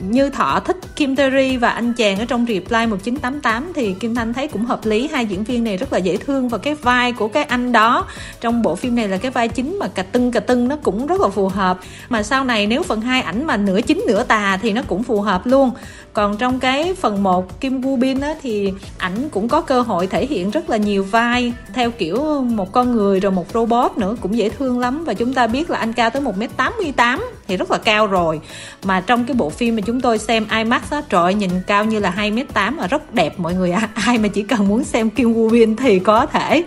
như 0.00 0.30
thọ 0.30 0.60
thích 0.60 0.76
Kim 0.96 1.16
Terry 1.16 1.56
và 1.56 1.70
anh 1.70 1.92
chàng 1.92 2.18
ở 2.18 2.24
trong 2.24 2.46
Reply 2.48 2.86
1988 2.86 3.72
thì 3.74 3.94
Kim 4.00 4.14
Thanh 4.14 4.34
thấy 4.34 4.48
cũng 4.48 4.64
hợp 4.64 4.86
lý. 4.86 5.08
Hai 5.12 5.26
diễn 5.26 5.44
viên 5.44 5.64
này 5.64 5.76
rất 5.76 5.92
là 5.92 5.98
dễ 5.98 6.16
thương 6.16 6.48
và 6.48 6.58
cái 6.58 6.74
vai 6.74 7.12
của 7.12 7.28
cái 7.28 7.44
anh 7.44 7.72
đó 7.72 8.06
trong 8.40 8.62
bộ 8.62 8.76
phim 8.76 8.94
này 8.94 9.08
là 9.08 9.16
cái 9.16 9.30
vai 9.30 9.48
chính 9.48 9.78
mà 9.78 9.88
cà 9.88 10.02
tưng 10.02 10.32
cà 10.32 10.40
tưng 10.40 10.68
nó 10.68 10.76
cũng 10.76 11.06
rất 11.06 11.20
là 11.20 11.28
phù 11.28 11.48
hợp. 11.48 11.78
Mà 12.08 12.22
sau 12.22 12.44
này 12.44 12.66
nếu 12.66 12.82
phần 12.82 13.00
hai 13.00 13.22
ảnh 13.22 13.46
mà 13.46 13.56
nửa 13.56 13.80
chính 13.80 14.04
nửa 14.06 14.24
tà 14.24 14.58
thì 14.62 14.72
nó 14.72 14.82
cũng 14.86 15.02
phù 15.02 15.20
hợp 15.20 15.46
luôn. 15.46 15.70
Còn 16.12 16.36
trong 16.36 16.60
cái 16.60 16.94
phần 16.94 17.22
1 17.22 17.60
Kim 17.60 17.80
Woo 17.80 17.96
Bin 17.96 18.20
á, 18.20 18.34
thì 18.42 18.72
ảnh 18.98 19.28
cũng 19.28 19.48
có 19.48 19.60
cơ 19.60 19.80
hội 19.80 20.06
thể 20.06 20.26
hiện 20.26 20.50
rất 20.50 20.70
là 20.70 20.76
nhiều 20.76 21.04
vai 21.04 21.52
theo 21.74 21.90
kiểu 21.90 22.42
một 22.42 22.72
con 22.72 22.92
người 22.92 23.20
rồi 23.20 23.32
một 23.32 23.46
robot 23.54 23.98
nữa 23.98 24.16
cũng 24.20 24.36
dễ 24.36 24.48
thương 24.48 24.78
lắm. 24.78 25.04
Và 25.04 25.14
chúng 25.14 25.34
ta 25.34 25.46
biết 25.46 25.70
là 25.70 25.78
anh 25.78 25.92
cao 25.92 26.10
tới 26.10 26.22
1m88 26.22 27.20
thì 27.48 27.56
rất 27.56 27.70
là 27.70 27.78
cao 27.78 28.06
rồi. 28.06 28.40
Mà 28.84 29.00
trong 29.00 29.24
cái 29.24 29.34
bộ 29.34 29.50
phim 29.50 29.76
mà 29.76 29.82
chúng 29.86 30.00
tôi 30.00 30.18
xem 30.18 30.46
IMAX 30.56 30.82
á 30.90 31.02
trời 31.08 31.34
nhìn 31.34 31.50
cao 31.66 31.84
như 31.84 31.98
là 31.98 32.14
2m8 32.16 32.76
và 32.76 32.86
rất 32.86 33.14
đẹp 33.14 33.34
mọi 33.38 33.54
người 33.54 33.72
ạ. 33.72 33.88
Ai 33.94 34.18
mà 34.18 34.28
chỉ 34.28 34.42
cần 34.42 34.68
muốn 34.68 34.84
xem 34.84 35.10
Kim 35.10 35.34
Woo 35.34 35.50
Bin 35.50 35.76
thì 35.76 35.98
có 35.98 36.26
thể 36.26 36.62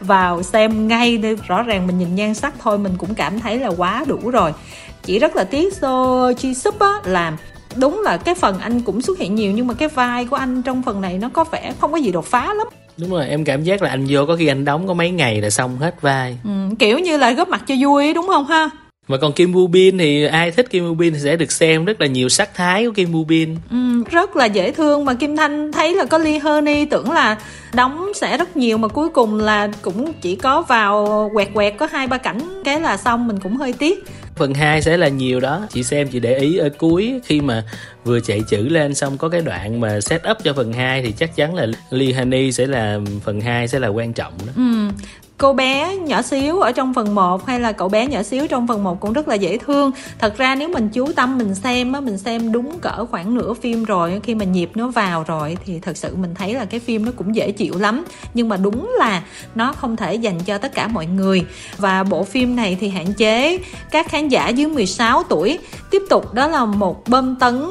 vào 0.00 0.42
xem 0.42 0.88
ngay 0.88 1.18
đi. 1.18 1.34
Rõ 1.46 1.62
ràng 1.62 1.86
mình 1.86 1.98
nhìn 1.98 2.14
nhan 2.14 2.34
sắc 2.34 2.54
thôi 2.62 2.78
mình 2.78 2.92
cũng 2.98 3.14
cảm 3.14 3.40
thấy 3.40 3.58
là 3.58 3.68
quá 3.68 4.04
đủ 4.08 4.30
rồi. 4.30 4.52
Chỉ 5.02 5.18
rất 5.18 5.36
là 5.36 5.44
tiếc 5.44 5.74
So 5.74 6.32
Chi 6.32 6.54
Sup 6.54 6.78
á 6.78 6.92
là 7.04 7.36
đúng 7.76 8.00
là 8.04 8.16
cái 8.16 8.34
phần 8.34 8.58
anh 8.58 8.80
cũng 8.80 9.02
xuất 9.02 9.18
hiện 9.18 9.34
nhiều 9.34 9.52
nhưng 9.52 9.66
mà 9.66 9.74
cái 9.74 9.88
vai 9.88 10.24
của 10.24 10.36
anh 10.36 10.62
trong 10.62 10.82
phần 10.82 11.00
này 11.00 11.18
nó 11.18 11.28
có 11.28 11.44
vẻ 11.44 11.72
không 11.80 11.92
có 11.92 11.98
gì 11.98 12.12
đột 12.12 12.24
phá 12.24 12.54
lắm. 12.54 12.66
Đúng 12.96 13.10
rồi 13.10 13.28
em 13.28 13.44
cảm 13.44 13.62
giác 13.62 13.82
là 13.82 13.90
anh 13.90 14.06
vô 14.08 14.26
có 14.26 14.36
khi 14.36 14.46
anh 14.46 14.64
đóng 14.64 14.88
có 14.88 14.94
mấy 14.94 15.10
ngày 15.10 15.40
là 15.40 15.50
xong 15.50 15.78
hết 15.78 16.02
vai. 16.02 16.38
Ừ, 16.44 16.50
kiểu 16.78 16.98
như 16.98 17.16
là 17.16 17.32
góp 17.32 17.48
mặt 17.48 17.62
cho 17.66 17.74
vui 17.80 18.14
đúng 18.14 18.26
không 18.26 18.46
ha 18.46 18.70
mà 19.08 19.16
còn 19.16 19.32
Kim 19.32 19.52
Woo 19.52 19.66
Bin 19.66 19.98
thì 19.98 20.24
ai 20.24 20.50
thích 20.50 20.70
Kim 20.70 20.84
Woo 20.84 20.94
Bin 20.94 21.12
thì 21.14 21.20
sẽ 21.20 21.36
được 21.36 21.52
xem 21.52 21.84
rất 21.84 22.00
là 22.00 22.06
nhiều 22.06 22.28
sắc 22.28 22.54
thái 22.54 22.86
của 22.86 22.92
Kim 22.92 23.12
Woo 23.12 23.24
Bin. 23.24 23.56
Ừ, 23.70 24.04
rất 24.10 24.36
là 24.36 24.44
dễ 24.44 24.72
thương 24.72 25.04
mà 25.04 25.14
Kim 25.14 25.36
Thanh 25.36 25.72
thấy 25.72 25.94
là 25.94 26.04
có 26.04 26.18
Lee 26.18 26.38
Honey 26.38 26.84
tưởng 26.84 27.10
là 27.10 27.38
đóng 27.74 28.12
sẽ 28.14 28.36
rất 28.36 28.56
nhiều 28.56 28.78
mà 28.78 28.88
cuối 28.88 29.08
cùng 29.08 29.40
là 29.40 29.68
cũng 29.82 30.12
chỉ 30.20 30.36
có 30.36 30.62
vào 30.62 31.30
quẹt 31.34 31.48
quẹt 31.54 31.74
có 31.78 31.88
hai 31.92 32.06
ba 32.06 32.18
cảnh 32.18 32.62
cái 32.64 32.80
là 32.80 32.96
xong 32.96 33.28
mình 33.28 33.38
cũng 33.40 33.56
hơi 33.56 33.72
tiếc 33.72 34.04
phần 34.36 34.54
2 34.54 34.82
sẽ 34.82 34.96
là 34.96 35.08
nhiều 35.08 35.40
đó 35.40 35.66
chị 35.70 35.82
xem 35.82 36.08
chị 36.08 36.20
để 36.20 36.38
ý 36.38 36.56
ở 36.56 36.68
cuối 36.78 37.20
khi 37.24 37.40
mà 37.40 37.64
vừa 38.04 38.20
chạy 38.20 38.42
chữ 38.48 38.68
lên 38.68 38.94
xong 38.94 39.18
có 39.18 39.28
cái 39.28 39.40
đoạn 39.40 39.80
mà 39.80 40.00
set 40.00 40.22
up 40.30 40.36
cho 40.44 40.52
phần 40.52 40.72
2 40.72 41.02
thì 41.02 41.12
chắc 41.18 41.36
chắn 41.36 41.54
là 41.54 41.66
Lee 41.90 42.12
Honey 42.12 42.52
sẽ 42.52 42.66
là 42.66 42.98
phần 43.24 43.40
2 43.40 43.68
sẽ 43.68 43.78
là 43.78 43.88
quan 43.88 44.12
trọng 44.12 44.32
đó. 44.46 44.52
Ừ 44.56 44.62
cô 45.38 45.52
bé 45.52 45.96
nhỏ 45.96 46.22
xíu 46.22 46.60
ở 46.60 46.72
trong 46.72 46.94
phần 46.94 47.14
1 47.14 47.46
hay 47.46 47.60
là 47.60 47.72
cậu 47.72 47.88
bé 47.88 48.06
nhỏ 48.06 48.22
xíu 48.22 48.46
trong 48.46 48.66
phần 48.66 48.84
1 48.84 49.00
cũng 49.00 49.12
rất 49.12 49.28
là 49.28 49.34
dễ 49.34 49.58
thương. 49.58 49.90
Thật 50.18 50.36
ra 50.36 50.54
nếu 50.54 50.68
mình 50.68 50.88
chú 50.88 51.12
tâm, 51.16 51.38
mình 51.38 51.54
xem 51.54 51.92
á, 51.92 52.00
mình 52.00 52.18
xem 52.18 52.52
đúng 52.52 52.78
cỡ 52.80 53.06
khoảng 53.06 53.34
nửa 53.34 53.54
phim 53.54 53.84
rồi 53.84 54.20
khi 54.22 54.34
mà 54.34 54.44
nhịp 54.44 54.70
nó 54.74 54.88
vào 54.88 55.24
rồi 55.26 55.56
thì 55.64 55.80
thật 55.80 55.96
sự 55.96 56.16
mình 56.16 56.34
thấy 56.34 56.54
là 56.54 56.64
cái 56.64 56.80
phim 56.80 57.04
nó 57.04 57.12
cũng 57.16 57.34
dễ 57.34 57.50
chịu 57.50 57.78
lắm. 57.78 58.04
Nhưng 58.34 58.48
mà 58.48 58.56
đúng 58.56 58.94
là 58.98 59.22
nó 59.54 59.72
không 59.72 59.96
thể 59.96 60.14
dành 60.14 60.40
cho 60.40 60.58
tất 60.58 60.74
cả 60.74 60.88
mọi 60.88 61.06
người. 61.06 61.44
Và 61.78 62.04
bộ 62.04 62.24
phim 62.24 62.56
này 62.56 62.76
thì 62.80 62.88
hạn 62.88 63.12
chế. 63.12 63.58
Các 63.90 64.08
khán 64.08 64.28
giả 64.28 64.48
dưới 64.48 64.66
16 64.66 65.22
tuổi 65.22 65.58
tiếp 65.90 66.02
tục 66.10 66.34
đó 66.34 66.46
là 66.46 66.64
một 66.64 67.08
bơm 67.08 67.36
tấn 67.36 67.62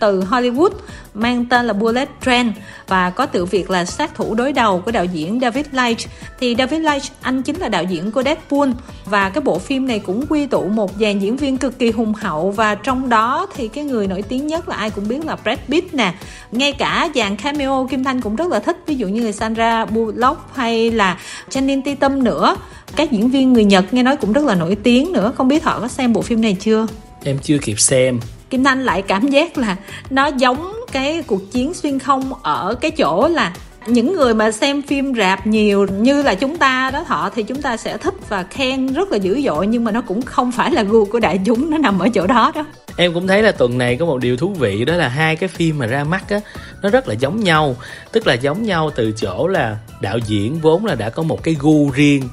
từ 0.00 0.20
Hollywood, 0.20 0.70
mang 1.14 1.44
tên 1.44 1.66
là 1.66 1.72
Bullet 1.72 2.08
Train, 2.24 2.52
và 2.88 3.10
có 3.10 3.26
tự 3.26 3.44
việc 3.44 3.70
là 3.70 3.84
sát 3.84 4.14
thủ 4.14 4.34
đối 4.34 4.52
đầu 4.52 4.82
của 4.84 4.90
đạo 4.90 5.04
diễn 5.04 5.40
David 5.40 5.66
Leitch 5.72 6.08
thì 6.40 6.54
David 6.58 6.80
Leitch 6.80 7.06
anh 7.20 7.42
chính 7.42 7.56
là 7.56 7.68
đạo 7.68 7.84
diễn 7.84 8.10
của 8.10 8.22
Deadpool, 8.22 8.70
và 9.04 9.28
cái 9.28 9.40
bộ 9.40 9.58
phim 9.58 9.86
này 9.86 9.98
cũng 9.98 10.26
quy 10.28 10.46
tụ 10.46 10.68
một 10.68 10.90
dàn 11.00 11.18
diễn 11.18 11.36
viên 11.36 11.58
cực 11.58 11.78
kỳ 11.78 11.90
hùng 11.90 12.14
hậu, 12.14 12.50
và 12.50 12.74
trong 12.74 13.08
đó 13.08 13.46
thì 13.56 13.68
cái 13.68 13.84
người 13.84 14.06
nổi 14.06 14.22
tiếng 14.22 14.46
nhất 14.46 14.68
là 14.68 14.76
ai 14.76 14.90
cũng 14.90 15.08
biết 15.08 15.24
là 15.24 15.36
Brad 15.36 15.58
Pitt 15.68 15.94
nè. 15.94 16.14
Ngay 16.52 16.72
cả 16.72 17.08
dàn 17.14 17.36
cameo 17.36 17.86
Kim 17.90 18.04
Thanh 18.04 18.20
cũng 18.20 18.36
rất 18.36 18.48
là 18.48 18.58
thích, 18.58 18.76
ví 18.86 18.94
dụ 18.94 19.08
như 19.08 19.26
là 19.26 19.32
Sandra 19.32 19.84
Bullock 19.84 20.40
hay 20.54 20.90
là 20.90 21.18
Channing 21.50 21.82
Tatum 21.82 22.24
nữa. 22.24 22.56
Các 22.96 23.10
diễn 23.10 23.30
viên 23.30 23.52
người 23.52 23.64
Nhật 23.64 23.94
nghe 23.94 24.02
nói 24.02 24.16
cũng 24.16 24.32
rất 24.32 24.44
là 24.44 24.54
nổi 24.54 24.76
tiếng 24.82 25.12
nữa, 25.12 25.32
không 25.36 25.48
biết 25.48 25.64
họ 25.64 25.80
có 25.80 25.88
xem 25.88 26.12
bộ 26.12 26.22
phim 26.22 26.40
này 26.40 26.56
chưa? 26.60 26.86
Em 27.24 27.38
chưa 27.42 27.58
kịp 27.58 27.80
xem. 27.80 28.20
Kim 28.50 28.64
Thanh 28.64 28.84
lại 28.84 29.02
cảm 29.02 29.28
giác 29.28 29.58
là 29.58 29.76
nó 30.10 30.26
giống 30.26 30.72
cái 30.92 31.22
cuộc 31.26 31.52
chiến 31.52 31.74
xuyên 31.74 31.98
không 31.98 32.32
ở 32.42 32.74
cái 32.80 32.90
chỗ 32.90 33.28
là 33.28 33.52
những 33.86 34.12
người 34.12 34.34
mà 34.34 34.50
xem 34.50 34.82
phim 34.82 35.14
rạp 35.14 35.46
nhiều 35.46 35.86
như 35.86 36.22
là 36.22 36.34
chúng 36.34 36.56
ta 36.56 36.90
đó 36.90 37.04
thọ 37.04 37.30
thì 37.34 37.42
chúng 37.42 37.62
ta 37.62 37.76
sẽ 37.76 37.96
thích 37.96 38.14
và 38.28 38.42
khen 38.42 38.86
rất 38.86 39.12
là 39.12 39.16
dữ 39.16 39.40
dội, 39.44 39.66
nhưng 39.66 39.84
mà 39.84 39.90
nó 39.90 40.00
cũng 40.00 40.22
không 40.22 40.52
phải 40.52 40.70
là 40.70 40.82
gu 40.82 41.04
của 41.04 41.20
đại 41.20 41.40
chúng, 41.44 41.70
nó 41.70 41.78
nằm 41.78 41.98
ở 41.98 42.08
chỗ 42.08 42.26
đó 42.26 42.52
đó. 42.54 42.64
Em 42.96 43.14
cũng 43.14 43.26
thấy 43.26 43.42
là 43.42 43.52
tuần 43.52 43.78
này 43.78 43.96
có 43.96 44.06
một 44.06 44.18
điều 44.18 44.36
thú 44.36 44.54
vị, 44.58 44.84
đó 44.84 44.96
là 44.96 45.08
hai 45.08 45.36
cái 45.36 45.48
phim 45.48 45.78
mà 45.78 45.86
ra 45.86 46.04
mắt 46.04 46.30
á, 46.30 46.40
nó 46.82 46.90
rất 46.90 47.08
là 47.08 47.14
giống 47.14 47.40
nhau. 47.40 47.76
Tức 48.12 48.26
là 48.26 48.34
giống 48.34 48.62
nhau 48.62 48.90
từ 48.94 49.12
chỗ 49.12 49.46
là 49.46 49.76
đạo 50.00 50.18
diễn 50.26 50.60
vốn 50.60 50.84
là 50.84 50.94
đã 50.94 51.10
có 51.10 51.22
một 51.22 51.42
cái 51.42 51.56
gu 51.60 51.90
riêng 51.90 52.28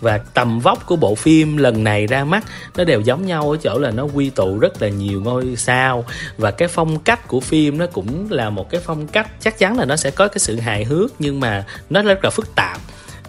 và 0.00 0.18
tầm 0.18 0.60
vóc 0.60 0.86
của 0.86 0.96
bộ 0.96 1.14
phim 1.14 1.56
lần 1.56 1.84
này 1.84 2.06
ra 2.06 2.24
mắt, 2.24 2.44
nó 2.76 2.84
đều 2.84 3.00
giống 3.00 3.26
nhau 3.26 3.50
ở 3.50 3.56
chỗ 3.62 3.78
là 3.78 3.90
nó 3.90 4.04
quy 4.14 4.30
tụ 4.30 4.58
rất 4.58 4.82
là 4.82 4.88
nhiều 4.88 5.20
ngôi 5.20 5.56
sao. 5.56 6.04
Và 6.38 6.50
cái 6.50 6.68
phong 6.68 6.98
cách 6.98 7.28
của 7.28 7.40
phim 7.40 7.78
nó 7.78 7.86
cũng 7.86 8.26
là 8.30 8.50
một 8.50 8.70
cái 8.70 8.80
phong 8.84 9.06
cách, 9.06 9.28
chắc 9.40 9.58
chắn 9.58 9.78
là 9.78 9.84
nó 9.84 9.96
sẽ 9.96 10.10
có 10.10 10.28
cái 10.28 10.38
sự 10.38 10.60
hài 10.60 10.84
hước 10.84 11.12
nhưng 11.18 11.40
mà 11.40 11.64
nó 11.90 12.02
rất 12.02 12.24
là 12.24 12.30
phức 12.30 12.54
tạp 12.54 12.80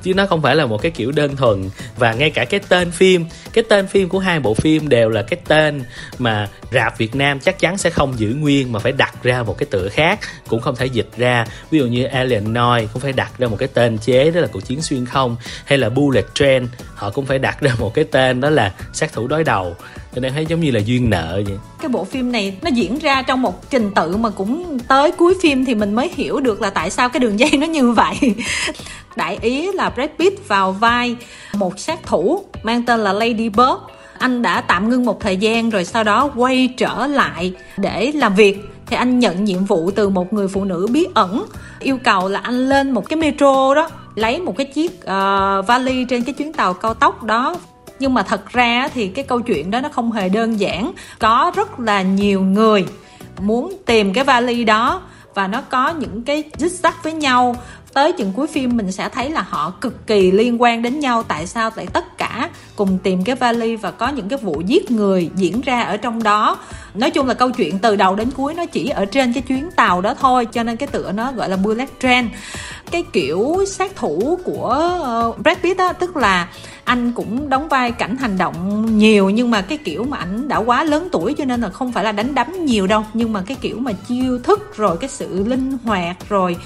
chứ 0.04 0.14
nó 0.14 0.26
không 0.26 0.42
phải 0.42 0.56
là 0.56 0.66
một 0.66 0.82
cái 0.82 0.92
kiểu 0.92 1.12
đơn 1.12 1.36
thuần. 1.36 1.70
Và 1.98 2.14
ngay 2.14 2.30
cả 2.30 2.46
cái 2.46 2.60
tên 2.70 2.92
phim, 2.92 3.26
cái 3.54 3.64
tên 3.70 3.88
phim 3.88 4.10
của 4.10 4.20
hai 4.20 4.40
bộ 4.40 4.54
phim 4.54 4.90
đều 4.90 5.10
là 5.10 5.22
cái 5.22 5.40
tên 5.48 5.84
mà 6.20 6.48
rạp 6.72 6.98
Việt 6.98 7.16
Nam 7.16 7.40
chắc 7.40 7.60
chắn 7.60 7.78
sẽ 7.78 7.90
không 7.90 8.20
giữ 8.20 8.36
nguyên 8.40 8.72
mà 8.72 8.80
phải 8.80 8.92
đặt 8.92 9.24
ra 9.24 9.44
một 9.44 9.58
cái 9.58 9.68
tựa 9.72 9.90
khác, 9.90 10.20
cũng 10.48 10.62
không 10.62 10.76
thể 10.76 10.86
dịch 10.86 11.10
ra. 11.18 11.46
Ví 11.72 11.80
dụ 11.80 11.86
như 11.86 12.04
Alien 12.04 12.54
Noi 12.54 12.88
cũng 12.94 13.02
phải 13.02 13.14
đặt 13.14 13.32
ra 13.38 13.48
một 13.48 13.56
cái 13.60 13.70
tên 13.74 13.98
chế, 13.98 14.32
đó 14.32 14.42
là 14.42 14.48
cuộc 14.48 14.66
chiến 14.66 14.82
xuyên 14.82 15.06
không, 15.06 15.36
hay 15.66 15.78
là 15.78 15.90
Bullet 15.90 16.26
Train, 16.36 16.68
họ 16.96 17.10
cũng 17.10 17.26
phải 17.26 17.40
đặt 17.40 17.62
ra 17.62 17.72
một 17.80 17.94
cái 17.94 18.06
tên, 18.12 18.42
đó 18.42 18.50
là 18.50 18.74
sát 18.94 19.14
thủ 19.14 19.28
đối 19.28 19.44
đầu. 19.44 19.76
Cho 20.16 20.22
nên 20.22 20.34
thấy 20.34 20.46
giống 20.46 20.60
như 20.60 20.72
là 20.72 20.80
duyên 20.80 21.10
nợ 21.10 21.42
vậy. 21.48 21.58
Cái 21.82 21.90
bộ 21.90 22.04
phim 22.04 22.32
này 22.32 22.58
nó 22.62 22.70
diễn 22.70 23.00
ra 23.00 23.22
trong 23.22 23.42
một 23.42 23.70
trình 23.70 23.92
tự 23.96 24.18
mà 24.18 24.30
cũng 24.30 24.80
tới 24.88 25.12
cuối 25.12 25.34
phim 25.42 25.66
thì 25.66 25.76
mình 25.76 25.94
mới 25.94 26.12
hiểu 26.16 26.40
được 26.40 26.62
là 26.62 26.70
tại 26.70 26.90
sao 26.90 27.10
cái 27.10 27.20
đường 27.20 27.40
dây 27.40 27.52
nó 27.52 27.68
như 27.68 27.92
vậy 27.92 28.16
đại 29.20 29.38
ý 29.42 29.72
là 29.72 29.90
Brad 29.90 30.10
Pitt 30.20 30.48
vào 30.48 30.72
vai 30.72 31.16
một 31.54 31.80
sát 31.80 32.00
thủ 32.04 32.44
mang 32.64 32.84
tên 32.86 33.00
là 33.00 33.14
Lady 33.14 33.50
Bird. 33.50 33.80
Anh 34.20 34.42
đã 34.42 34.62
tạm 34.62 34.90
ngưng 34.90 35.06
một 35.06 35.20
thời 35.20 35.38
gian 35.38 35.70
rồi 35.70 35.86
sau 35.86 36.04
đó 36.04 36.32
quay 36.36 36.70
trở 36.78 37.08
lại 37.08 37.54
để 37.78 38.12
làm 38.16 38.36
việc. 38.36 38.60
Thì 38.86 38.96
anh 38.96 39.20
nhận 39.20 39.44
nhiệm 39.44 39.66
vụ 39.66 39.92
từ 39.92 40.10
một 40.10 40.34
người 40.34 40.48
phụ 40.48 40.64
nữ 40.64 40.88
bí 40.92 41.08
ẩn 41.14 41.46
yêu 41.80 41.98
cầu 42.04 42.30
là 42.30 42.40
anh 42.40 42.70
lên 42.70 42.92
một 42.92 43.10
cái 43.10 43.18
metro 43.18 43.76
đó 43.76 43.90
lấy 44.16 44.40
một 44.40 44.58
cái 44.58 44.66
chiếc 44.66 44.92
uh, 44.92 45.68
vali 45.68 46.06
trên 46.10 46.24
cái 46.24 46.34
chuyến 46.34 46.54
tàu 46.54 46.74
cao 46.74 46.94
tốc 46.94 47.24
đó. 47.24 47.56
Nhưng 48.00 48.14
mà 48.14 48.24
thật 48.24 48.50
ra 48.50 48.90
thì 48.94 49.08
cái 49.08 49.26
câu 49.26 49.40
chuyện 49.40 49.72
đó 49.72 49.82
nó 49.82 49.90
không 49.90 50.12
hề 50.12 50.30
đơn 50.30 50.60
giản. 50.60 50.92
Có 51.20 51.52
rất 51.56 51.80
là 51.80 52.02
nhiều 52.02 52.42
người 52.42 52.86
muốn 53.40 53.74
tìm 53.86 54.14
cái 54.14 54.24
vali 54.24 54.64
đó 54.64 55.02
và 55.34 55.48
nó 55.48 55.62
có 55.62 55.90
những 55.90 56.24
cái 56.24 56.44
dứt 56.58 56.72
sắc 56.72 57.04
với 57.04 57.14
nhau. 57.14 57.56
Tới 57.94 58.12
chừng 58.12 58.34
cuối 58.36 58.48
phim 58.48 58.78
mình 58.78 58.92
sẽ 58.92 59.10
thấy 59.10 59.30
là 59.30 59.42
họ 59.50 59.74
cực 59.82 60.08
kỳ 60.08 60.32
liên 60.32 60.62
quan 60.62 60.82
đến 60.82 61.00
nhau, 61.00 61.24
tại 61.24 61.48
sao 61.48 61.70
tại 61.70 61.88
tất 61.94 62.18
cả 62.18 62.50
cùng 62.76 62.98
tìm 63.04 63.24
cái 63.24 63.36
vali 63.36 63.76
và 63.76 63.92
có 63.92 64.08
những 64.08 64.30
cái 64.30 64.40
vụ 64.40 64.62
giết 64.66 64.92
người 64.92 65.30
diễn 65.36 65.62
ra 65.62 65.82
ở 65.82 65.98
trong 65.98 66.24
đó. 66.24 66.58
Nói 66.94 67.12
chung 67.12 67.28
là 67.28 67.34
câu 67.34 67.52
chuyện 67.52 67.80
từ 67.80 67.96
đầu 67.96 68.16
đến 68.16 68.32
cuối 68.32 68.54
nó 68.54 68.66
chỉ 68.66 68.90
ở 68.90 69.06
trên 69.06 69.34
cái 69.34 69.42
chuyến 69.42 69.72
tàu 69.72 70.02
đó 70.02 70.14
thôi, 70.14 70.46
cho 70.46 70.64
nên 70.64 70.78
cái 70.78 70.88
tựa 70.88 71.12
nó 71.12 71.32
gọi 71.32 71.50
là 71.50 71.58
bullet 71.58 71.90
train 72.00 72.30
cái 72.92 73.04
kiểu 73.14 73.56
sát 73.68 73.96
thủ 73.96 74.40
của 74.44 75.00
uh, 75.30 75.40
Brad 75.40 75.58
Pitt 75.58 75.80
á 75.80 75.94
tức 75.94 76.18
là 76.18 76.48
anh 76.84 77.12
cũng 77.12 77.50
đóng 77.50 77.68
vai 77.68 77.92
cảnh 77.92 78.18
hành 78.18 78.38
động 78.38 78.86
nhiều 78.98 79.30
nhưng 79.30 79.52
mà 79.52 79.62
cái 79.62 79.78
kiểu 79.78 80.04
mà 80.04 80.18
ảnh 80.18 80.48
đã 80.48 80.58
quá 80.58 80.84
lớn 80.84 81.08
tuổi 81.12 81.34
cho 81.34 81.46
nên 81.46 81.62
là 81.62 81.70
không 81.70 81.92
phải 81.92 82.04
là 82.04 82.12
đánh 82.12 82.36
đấm 82.36 82.66
nhiều 82.66 82.88
đâu. 82.88 83.06
Nhưng 83.14 83.34
mà 83.34 83.44
cái 83.48 83.58
kiểu 83.62 83.80
mà 83.80 83.92
chiêu 84.08 84.40
thức 84.40 84.78
rồi 84.78 84.98
cái 84.98 85.10
sự 85.10 85.44
linh 85.48 85.78
hoạt 85.84 86.30
rồi 86.30 86.58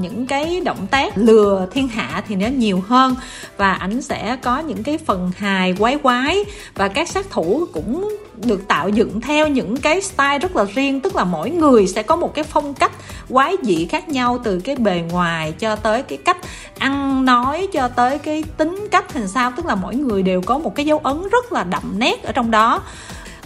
những 0.00 0.26
cái 0.26 0.60
động 0.64 0.86
tác 0.90 1.18
lừa 1.18 1.66
thiên 1.70 1.88
hạ 1.88 2.22
thì 2.28 2.36
nó 2.36 2.46
nhiều 2.46 2.82
hơn. 2.86 3.14
Và 3.56 3.72
ảnh 3.72 4.02
sẽ 4.02 4.36
có 4.42 4.58
những 4.58 4.82
cái 4.82 4.98
phần 4.98 5.30
hài 5.36 5.72
quái 5.72 5.98
quái 5.98 6.44
và 6.74 6.88
các 6.88 7.08
sát 7.08 7.30
thủ 7.30 7.66
cũng 7.72 8.16
được 8.44 8.68
tạo 8.68 8.88
dựng 8.88 9.20
theo 9.20 9.48
những 9.48 9.76
cái 9.76 10.00
style 10.00 10.38
rất 10.38 10.56
là 10.56 10.64
riêng, 10.74 11.00
tức 11.00 11.16
là 11.16 11.24
mỗi 11.24 11.50
người 11.50 11.86
sẽ 11.86 12.02
có 12.02 12.16
một 12.16 12.34
cái 12.34 12.44
phong 12.44 12.74
cách 12.74 12.92
quái 13.28 13.56
dị 13.62 13.86
khác 13.86 14.08
nhau, 14.08 14.38
từ 14.44 14.60
cái 14.60 14.76
bề 14.76 15.02
ngoài 15.10 15.52
cho 15.58 15.76
tới 15.76 16.02
cái 16.02 16.18
cách 16.18 16.36
ăn 16.78 17.24
nói, 17.24 17.68
cho 17.72 17.88
tới 17.88 18.18
cái 18.18 18.44
tính 18.56 18.88
cách 18.90 19.12
hình 19.12 19.28
sao, 19.28 19.52
tức 19.56 19.66
là 19.66 19.74
mỗi 19.74 19.96
người 19.96 20.22
đều 20.22 20.40
có 20.40 20.58
một 20.58 20.74
cái 20.74 20.86
dấu 20.86 20.98
ấn 20.98 21.22
rất 21.32 21.52
là 21.52 21.64
đậm 21.64 21.82
nét 21.98 22.22
ở 22.22 22.32
trong 22.32 22.50
đó. 22.50 22.82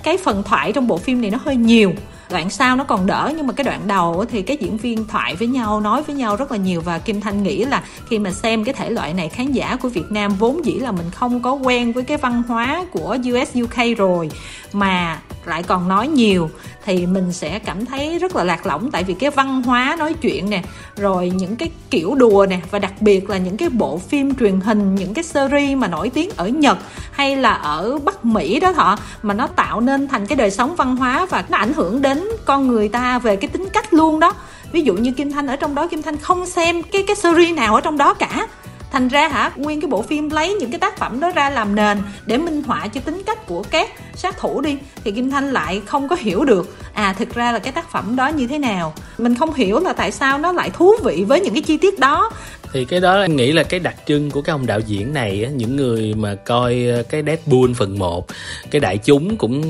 Cái 0.02 0.16
phần 0.16 0.42
thoại 0.42 0.72
trong 0.72 0.86
bộ 0.86 0.96
phim 0.96 1.20
này 1.20 1.30
nó 1.30 1.38
hơi 1.44 1.56
nhiều 1.56 1.92
đoạn 2.32 2.50
sau 2.50 2.76
nó 2.76 2.84
còn 2.84 3.06
đỡ, 3.06 3.32
nhưng 3.36 3.46
mà 3.46 3.52
cái 3.52 3.64
đoạn 3.64 3.80
đầu 3.86 4.24
thì 4.30 4.42
các 4.42 4.60
diễn 4.60 4.76
viên 4.76 5.06
thoại 5.06 5.36
với 5.36 5.48
nhau, 5.48 5.80
nói 5.80 6.02
với 6.02 6.16
nhau 6.16 6.36
rất 6.36 6.52
là 6.52 6.58
nhiều 6.58 6.80
và 6.80 6.98
kim 6.98 7.20
thanh 7.20 7.42
nghĩ 7.42 7.64
là 7.64 7.82
khi 8.08 8.18
mà 8.18 8.30
xem 8.30 8.64
cái 8.64 8.74
thể 8.74 8.90
loại 8.90 9.14
này, 9.14 9.28
khán 9.28 9.52
giả 9.52 9.76
của 9.76 9.88
việt 9.88 10.10
nam 10.10 10.34
vốn 10.34 10.64
dĩ 10.64 10.72
là 10.72 10.92
mình 10.92 11.10
không 11.10 11.42
có 11.42 11.52
quen 11.52 11.92
với 11.92 12.04
cái 12.04 12.16
văn 12.16 12.42
hóa 12.48 12.84
của 12.92 13.16
us 13.42 13.56
uk 13.62 13.98
rồi, 13.98 14.30
mà 14.72 15.20
lại 15.44 15.62
còn 15.62 15.88
nói 15.88 16.08
nhiều 16.08 16.50
thì 16.84 17.06
mình 17.06 17.32
sẽ 17.32 17.58
cảm 17.58 17.86
thấy 17.86 18.18
rất 18.18 18.36
là 18.36 18.44
lạc 18.44 18.66
lõng. 18.66 18.90
Tại 18.90 19.04
vì 19.04 19.14
cái 19.14 19.30
văn 19.30 19.62
hóa 19.62 19.96
nói 19.98 20.14
chuyện 20.14 20.50
nè, 20.50 20.62
rồi 20.96 21.32
những 21.34 21.56
cái 21.56 21.70
kiểu 21.90 22.14
đùa 22.14 22.46
nè, 22.50 22.60
và 22.70 22.78
đặc 22.78 22.92
biệt 23.00 23.30
là 23.30 23.38
những 23.38 23.56
cái 23.56 23.68
bộ 23.68 23.98
phim 23.98 24.34
truyền 24.34 24.60
hình, 24.60 24.94
những 24.94 25.14
cái 25.14 25.24
series 25.24 25.76
mà 25.76 25.88
nổi 25.88 26.10
tiếng 26.14 26.30
ở 26.36 26.48
nhật 26.48 26.78
hay 27.12 27.36
là 27.36 27.52
ở 27.52 27.98
bắc 27.98 28.24
mỹ 28.24 28.60
đó 28.60 28.72
thọ, 28.72 28.96
mà 29.22 29.34
nó 29.34 29.46
tạo 29.46 29.80
nên 29.80 30.08
thành 30.08 30.26
cái 30.26 30.36
đời 30.36 30.50
sống 30.50 30.76
văn 30.76 30.96
hóa 30.96 31.26
và 31.30 31.44
nó 31.48 31.58
ảnh 31.58 31.72
hưởng 31.72 32.02
đến 32.02 32.24
con 32.44 32.68
người 32.68 32.88
ta 32.88 33.18
về 33.18 33.36
cái 33.36 33.48
tính 33.48 33.68
cách 33.72 33.94
luôn 33.94 34.20
đó. 34.20 34.34
Ví 34.72 34.82
dụ 34.82 34.94
như 34.94 35.12
kim 35.12 35.32
thanh 35.32 35.46
ở 35.46 35.56
trong 35.56 35.74
đó, 35.74 35.86
kim 35.86 36.02
thanh 36.02 36.16
không 36.16 36.46
xem 36.46 36.82
cái 36.82 37.04
cái 37.06 37.16
series 37.16 37.56
nào 37.56 37.74
ở 37.74 37.80
trong 37.80 37.98
đó 37.98 38.14
cả 38.14 38.46
thành 38.92 39.08
ra 39.08 39.28
hả, 39.28 39.50
nguyên 39.56 39.80
cái 39.80 39.88
bộ 39.88 40.02
phim 40.02 40.30
lấy 40.30 40.54
những 40.54 40.70
cái 40.70 40.80
tác 40.80 40.98
phẩm 40.98 41.20
đó 41.20 41.30
ra 41.30 41.50
làm 41.50 41.74
nền 41.74 42.02
để 42.26 42.38
minh 42.38 42.62
họa 42.62 42.86
cho 42.88 43.00
tính 43.00 43.22
cách 43.26 43.46
của 43.46 43.62
các 43.70 43.90
sát 44.14 44.38
thủ 44.38 44.60
đi. 44.60 44.78
Thì 45.04 45.10
kim 45.12 45.30
thanh 45.30 45.52
lại 45.52 45.82
không 45.86 46.08
có 46.08 46.16
hiểu 46.16 46.44
được 46.44 46.76
à 46.92 47.14
thực 47.18 47.34
ra 47.34 47.52
là 47.52 47.58
cái 47.58 47.72
tác 47.72 47.90
phẩm 47.90 48.16
đó 48.16 48.28
như 48.28 48.46
thế 48.46 48.58
nào. 48.58 48.94
Mình 49.18 49.34
không 49.34 49.54
hiểu 49.54 49.80
là 49.80 49.92
tại 49.92 50.12
sao 50.12 50.38
nó 50.38 50.52
lại 50.52 50.70
thú 50.70 50.92
vị 51.04 51.24
với 51.28 51.40
những 51.40 51.54
cái 51.54 51.62
chi 51.62 51.76
tiết 51.76 51.98
đó 51.98 52.30
thì 52.72 52.84
cái 52.84 53.00
đó 53.00 53.20
em 53.20 53.36
nghĩ 53.36 53.52
là 53.52 53.62
cái 53.62 53.80
đặc 53.80 53.96
trưng 54.06 54.30
của 54.30 54.42
cái 54.42 54.52
ông 54.52 54.66
đạo 54.66 54.80
diễn 54.80 55.14
này 55.14 55.48
những 55.54 55.76
người 55.76 56.14
mà 56.14 56.34
coi 56.34 56.86
ờ, 56.94 57.02
cái 57.02 57.22
Deadpool 57.26 57.72
phần 57.76 57.98
1 57.98 58.26
cái 58.70 58.80
đại 58.80 58.98
chúng 58.98 59.36
cũng 59.36 59.62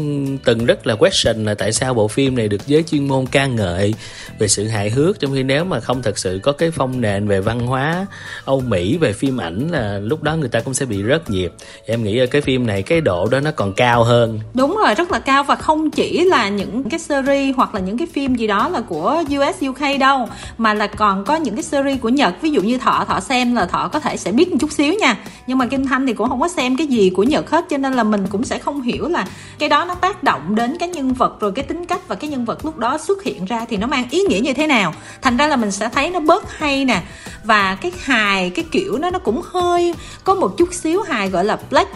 từng 0.44 0.66
rất 0.66 0.87
là 0.87 0.94
question 0.94 1.44
là 1.44 1.54
tại 1.54 1.73
sao 1.73 1.94
bộ 1.94 2.09
phim 2.09 2.37
này 2.37 2.49
được 2.49 2.66
giới 2.66 2.82
chuyên 2.82 3.09
môn 3.09 3.26
ca 3.26 3.47
ngợi 3.47 3.94
về 4.38 4.49
sự 4.49 4.66
hài 4.66 4.90
hước, 4.90 5.21
trong 5.21 5.35
khi 5.35 5.42
nếu 5.42 5.64
mà 5.64 5.80
không 5.80 6.02
thật 6.02 6.18
sự 6.18 6.40
có 6.42 6.52
cái 6.52 6.71
phong 6.71 7.00
nền 7.00 7.28
về 7.28 7.40
văn 7.40 7.61
hóa 7.61 8.06
Âu 8.44 8.61
Mỹ 8.61 8.97
về 8.97 9.12
phim 9.12 9.40
ảnh 9.40 9.68
là 9.71 9.99
lúc 9.99 10.23
đó 10.23 10.37
người 10.37 10.49
ta 10.49 10.61
cũng 10.61 10.75
sẽ 10.75 10.87
bị 10.87 11.02
rớt 11.09 11.30
nhịp. 11.30 11.52
Em 11.87 12.04
nghĩ 12.04 12.18
ở 12.18 12.26
cái 12.26 12.42
phim 12.42 12.66
này, 12.66 12.82
cái 12.82 13.00
độ 13.00 13.28
đó 13.28 13.40
nó 13.40 13.50
còn 13.50 13.73
cao 13.73 14.04
hơn. 14.04 14.40
Đúng 14.54 14.76
rồi, 14.85 14.94
rất 14.94 15.12
là 15.12 15.18
cao 15.18 15.44
và 15.44 15.54
không 15.54 15.90
chỉ 15.90 16.25
là 16.25 16.49
những 16.49 16.90
cái 16.90 17.00
series 17.00 17.56
hoặc 17.56 17.75
là 17.75 17.80
những 17.80 17.99
cái 17.99 18.09
phim 18.12 18.35
gì 18.35 18.47
đó 18.47 18.68
là 18.68 18.80
của 18.80 19.23
US 19.28 19.64
UK 19.68 20.00
đâu, 20.00 20.28
mà 20.59 20.75
là 20.75 20.87
còn 20.87 21.25
có 21.25 21.37
những 21.37 21.54
cái 21.54 21.62
series 21.62 22.00
của 22.00 22.09
Nhật. 22.09 22.35
Ví 22.42 22.50
dụ 22.50 22.62
như 22.62 22.78
thợ 22.78 22.91
thọ 22.92 23.04
thọ 23.04 23.20
xem 23.20 23.54
là 23.54 23.66
thọ 23.66 23.88
có 23.92 24.00
thể 24.00 24.16
sẽ 24.16 24.32
biết 24.32 24.50
một 24.50 24.56
chút 24.61 24.72
xíu 24.72 24.94
nha. 24.94 25.16
Nhưng 25.46 25.58
mà 25.58 25.66
kim 25.66 25.87
thanh 25.87 26.06
thì 26.06 26.12
cũng 26.12 26.28
không 26.28 26.40
có 26.40 26.49
xem 26.49 26.76
cái 26.76 26.87
gì 26.87 27.11
của 27.11 27.22
nhật 27.22 27.50
hết, 27.50 27.64
cho 27.70 27.76
nên 27.78 27.92
là 27.92 28.02
mình 28.02 28.26
cũng 28.30 28.44
sẽ 28.44 28.58
không 28.58 28.82
hiểu 28.82 29.08
là 29.08 29.26
cái 29.58 29.68
đó 29.68 29.84
nó 29.84 29.94
tác 29.94 30.22
động 30.22 30.54
đến 30.54 30.76
cái 30.78 30.88
nhân 30.88 31.12
vật, 31.12 31.40
rồi 31.40 31.52
cái 31.52 31.64
tính 31.64 31.87
cách 31.87 32.08
và 32.08 32.14
cái 32.14 32.30
nhân 32.30 32.44
vật 32.44 32.64
lúc 32.64 32.78
đó 32.78 32.99
xuất 32.99 33.22
hiện 33.22 33.44
ra 33.44 33.64
thì 33.68 33.76
nó 33.76 33.87
mang 33.87 34.04
ý 34.11 34.22
nghĩa 34.28 34.40
như 34.40 34.52
thế 34.52 34.66
nào. 34.66 34.94
Thành 35.22 35.37
ra 35.37 35.46
là 35.46 35.56
mình 35.56 35.70
sẽ 35.70 35.88
thấy 35.88 36.11
nó 36.11 36.20
bớt 36.20 36.58
hay 36.58 36.84
nè. 36.84 37.02
Và 37.44 37.75
cái 37.75 37.92
hài, 38.02 38.50
cái 38.50 38.64
kiểu 38.70 38.99
nó 38.99 39.11
nó 39.11 39.18
cũng 39.18 39.42
hơi 39.52 39.94
có 40.25 40.34
một 40.34 40.54
chút 40.58 40.75
xíu 40.75 41.02
hài, 41.02 41.30
gọi 41.30 41.44
là 41.44 41.58
black 41.70 41.90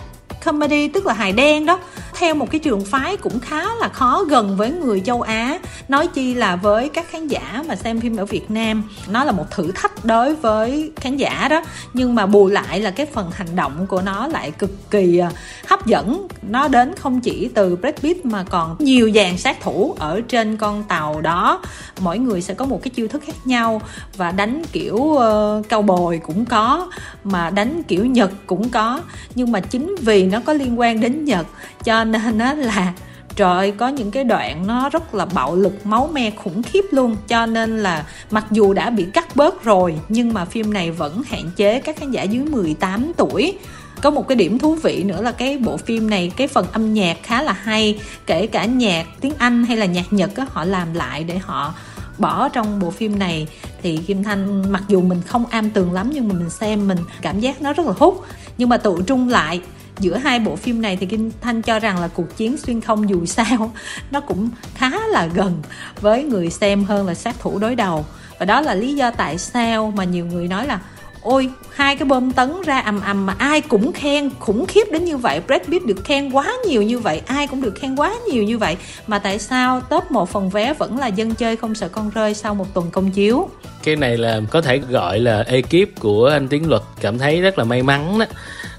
comedy 0.46 0.88
tức 0.88 1.06
là 1.06 1.14
hài 1.14 1.32
đen 1.32 1.66
đó. 1.66 1.78
Theo 2.18 2.34
một 2.34 2.50
cái 2.50 2.58
trường 2.58 2.84
phái 2.84 3.16
cũng 3.16 3.40
khá 3.40 3.64
là 3.74 3.88
khó 3.88 4.24
gần 4.24 4.56
với 4.56 4.70
người 4.70 5.00
châu 5.00 5.22
Á. 5.22 5.58
Nói 5.88 6.06
chi 6.06 6.34
là 6.34 6.56
với 6.56 6.88
các 6.88 7.10
khán 7.10 7.28
giả 7.28 7.64
mà 7.68 7.76
xem 7.76 8.00
phim 8.00 8.16
ở 8.16 8.24
Việt 8.24 8.50
Nam 8.50 8.82
nó 9.08 9.24
là 9.24 9.32
một 9.32 9.50
thử 9.50 9.72
thách 9.74 10.04
đối 10.04 10.34
với 10.34 10.92
khán 10.96 11.16
giả 11.16 11.48
đó. 11.48 11.62
Nhưng 11.92 12.14
mà 12.14 12.26
bù 12.26 12.48
lại 12.48 12.80
là 12.80 12.90
cái 12.90 13.06
phần 13.06 13.30
hành 13.34 13.56
động 13.56 13.86
của 13.86 14.02
nó 14.02 14.26
lại 14.26 14.50
cực 14.50 14.90
kỳ 14.90 15.18
à, 15.18 15.30
hấp 15.66 15.86
dẫn. 15.86 16.26
Nó 16.42 16.68
đến 16.68 16.94
không 16.94 17.20
chỉ 17.20 17.50
từ 17.54 17.76
Brad 17.76 17.94
Pitt 17.94 18.24
mà 18.24 18.44
còn 18.50 18.76
nhiều 18.78 19.10
dàn 19.14 19.38
sát 19.38 19.60
thủ 19.60 19.96
ở 19.98 20.20
trên 20.28 20.56
con 20.56 20.82
tàu 20.82 21.20
đó. 21.20 21.62
Mỗi 22.00 22.18
người 22.18 22.42
sẽ 22.42 22.54
có 22.54 22.64
một 22.64 22.82
cái 22.82 22.90
chiêu 22.90 23.08
thức 23.08 23.22
khác 23.26 23.36
nhau 23.44 23.82
và 24.16 24.30
đánh 24.30 24.62
kiểu 24.72 24.96
uh, 24.96 25.68
cao 25.68 25.82
bồi 25.82 26.20
cũng 26.26 26.44
có 26.44 26.90
mà 27.24 27.50
đánh 27.50 27.82
kiểu 27.82 28.06
Nhật 28.06 28.30
cũng 28.46 28.68
có. 28.68 29.00
Nhưng 29.34 29.52
mà 29.52 29.60
chính 29.60 29.96
vì 30.00 30.26
nó 30.26 30.35
nó 30.36 30.42
có 30.44 30.52
liên 30.52 30.80
quan 30.80 31.00
đến 31.00 31.24
Nhật 31.24 31.46
cho 31.84 32.04
nên 32.04 32.38
nó 32.38 32.52
là 32.52 32.92
trời 33.36 33.70
có 33.70 33.88
những 33.88 34.10
cái 34.10 34.24
đoạn 34.24 34.66
nó 34.66 34.88
rất 34.88 35.14
là 35.14 35.24
bạo 35.24 35.56
lực 35.56 35.86
máu 35.86 36.10
me 36.12 36.30
khủng 36.30 36.62
khiếp 36.62 36.84
luôn. 36.90 37.16
Cho 37.28 37.46
nên 37.46 37.78
là 37.78 38.06
mặc 38.30 38.44
dù 38.50 38.72
đã 38.72 38.90
bị 38.90 39.06
cắt 39.12 39.36
bớt 39.36 39.64
rồi 39.64 39.98
nhưng 40.08 40.34
mà 40.34 40.44
phim 40.44 40.72
này 40.72 40.90
vẫn 40.90 41.22
hạn 41.26 41.50
chế 41.56 41.80
các 41.80 41.96
khán 41.96 42.10
giả 42.10 42.22
dưới 42.22 42.44
18 42.44 43.12
tuổi. 43.16 43.58
Có 44.02 44.10
một 44.10 44.28
cái 44.28 44.36
điểm 44.36 44.58
thú 44.58 44.74
vị 44.74 45.02
nữa 45.02 45.22
là 45.22 45.32
cái 45.32 45.58
bộ 45.58 45.76
phim 45.76 46.10
này 46.10 46.32
cái 46.36 46.48
phần 46.48 46.66
âm 46.72 46.94
nhạc 46.94 47.16
khá 47.22 47.42
là 47.42 47.52
hay. 47.52 48.00
Kể 48.26 48.46
cả 48.46 48.64
nhạc 48.64 49.06
tiếng 49.20 49.32
anh 49.38 49.64
hay 49.64 49.76
là 49.76 49.86
nhạc 49.86 50.12
nhật 50.12 50.36
á, 50.36 50.46
họ 50.50 50.64
làm 50.64 50.94
lại 50.94 51.24
để 51.24 51.38
họ 51.38 51.74
bỏ 52.18 52.48
trong 52.48 52.80
bộ 52.80 52.90
phim 52.90 53.18
này. 53.18 53.46
Thì 53.82 53.96
kim 53.96 54.24
thanh 54.24 54.72
mặc 54.72 54.82
dù 54.88 55.00
mình 55.00 55.22
không 55.26 55.46
am 55.46 55.70
tường 55.70 55.92
lắm 55.92 56.10
nhưng 56.12 56.28
mà 56.28 56.34
mình 56.34 56.50
xem 56.50 56.88
mình 56.88 56.98
cảm 57.22 57.40
giác 57.40 57.62
nó 57.62 57.72
rất 57.72 57.86
là 57.86 57.92
hút. 57.98 58.24
Nhưng 58.58 58.68
mà 58.68 58.76
tụ 58.76 59.02
trung 59.02 59.28
lại 59.28 59.60
giữa 60.00 60.16
hai 60.16 60.38
bộ 60.38 60.56
phim 60.56 60.82
này 60.82 60.96
thì 60.96 61.06
Kim 61.06 61.30
Thanh 61.40 61.62
cho 61.62 61.78
rằng 61.78 62.00
là 62.00 62.08
cuộc 62.08 62.36
chiến 62.36 62.56
xuyên 62.56 62.80
không 62.80 63.08
dù 63.08 63.26
sao 63.26 63.72
nó 64.10 64.20
cũng 64.20 64.48
khá 64.74 64.90
là 65.08 65.28
gần 65.34 65.62
với 66.00 66.24
người 66.24 66.50
xem 66.50 66.84
hơn 66.84 67.06
là 67.06 67.14
sát 67.14 67.36
thủ 67.40 67.58
đối 67.58 67.74
đầu. 67.74 68.04
Và 68.38 68.46
đó 68.46 68.60
là 68.60 68.74
lý 68.74 68.94
do 68.94 69.10
tại 69.10 69.38
sao 69.38 69.92
mà 69.96 70.04
nhiều 70.04 70.26
người 70.26 70.48
nói 70.48 70.66
là, 70.66 70.80
ôi, 71.22 71.50
hai 71.70 71.96
cái 71.96 72.08
bom 72.08 72.32
tấn 72.32 72.62
ra 72.64 72.80
ầm 72.80 73.00
ầm 73.00 73.26
mà 73.26 73.34
ai 73.38 73.60
cũng 73.60 73.92
khen, 73.92 74.30
khủng 74.38 74.66
khiếp 74.66 74.84
đến 74.92 75.04
như 75.04 75.16
vậy. 75.16 75.40
Brad 75.46 75.62
Pitt 75.62 75.86
được 75.86 76.04
khen 76.04 76.30
quá 76.30 76.52
nhiều 76.66 76.82
như 76.82 76.98
vậy, 76.98 77.22
ai 77.26 77.46
cũng 77.46 77.62
được 77.62 77.74
khen 77.80 77.96
quá 77.96 78.14
nhiều 78.30 78.42
như 78.42 78.58
vậy. 78.58 78.76
Mà 79.06 79.18
tại 79.18 79.38
sao 79.38 79.80
top 79.80 80.10
một 80.10 80.30
phần 80.30 80.50
vé 80.50 80.74
vẫn 80.74 80.98
là 80.98 81.06
dân 81.06 81.34
chơi 81.34 81.56
không 81.56 81.74
sợ 81.74 81.88
con 81.88 82.10
rơi 82.10 82.34
sau 82.34 82.54
một 82.54 82.74
tuần 82.74 82.90
công 82.90 83.10
chiếu? 83.10 83.48
Cái 83.82 83.96
này 83.96 84.16
là 84.16 84.40
có 84.50 84.60
thể 84.60 84.78
gọi 84.78 85.18
là 85.18 85.44
ekip 85.46 86.00
của 86.00 86.30
anh 86.32 86.48
Tiến 86.48 86.68
Luật 86.68 86.82
cảm 87.00 87.18
thấy 87.18 87.40
rất 87.40 87.58
là 87.58 87.64
may 87.64 87.82
mắn 87.82 88.18
đó 88.18 88.26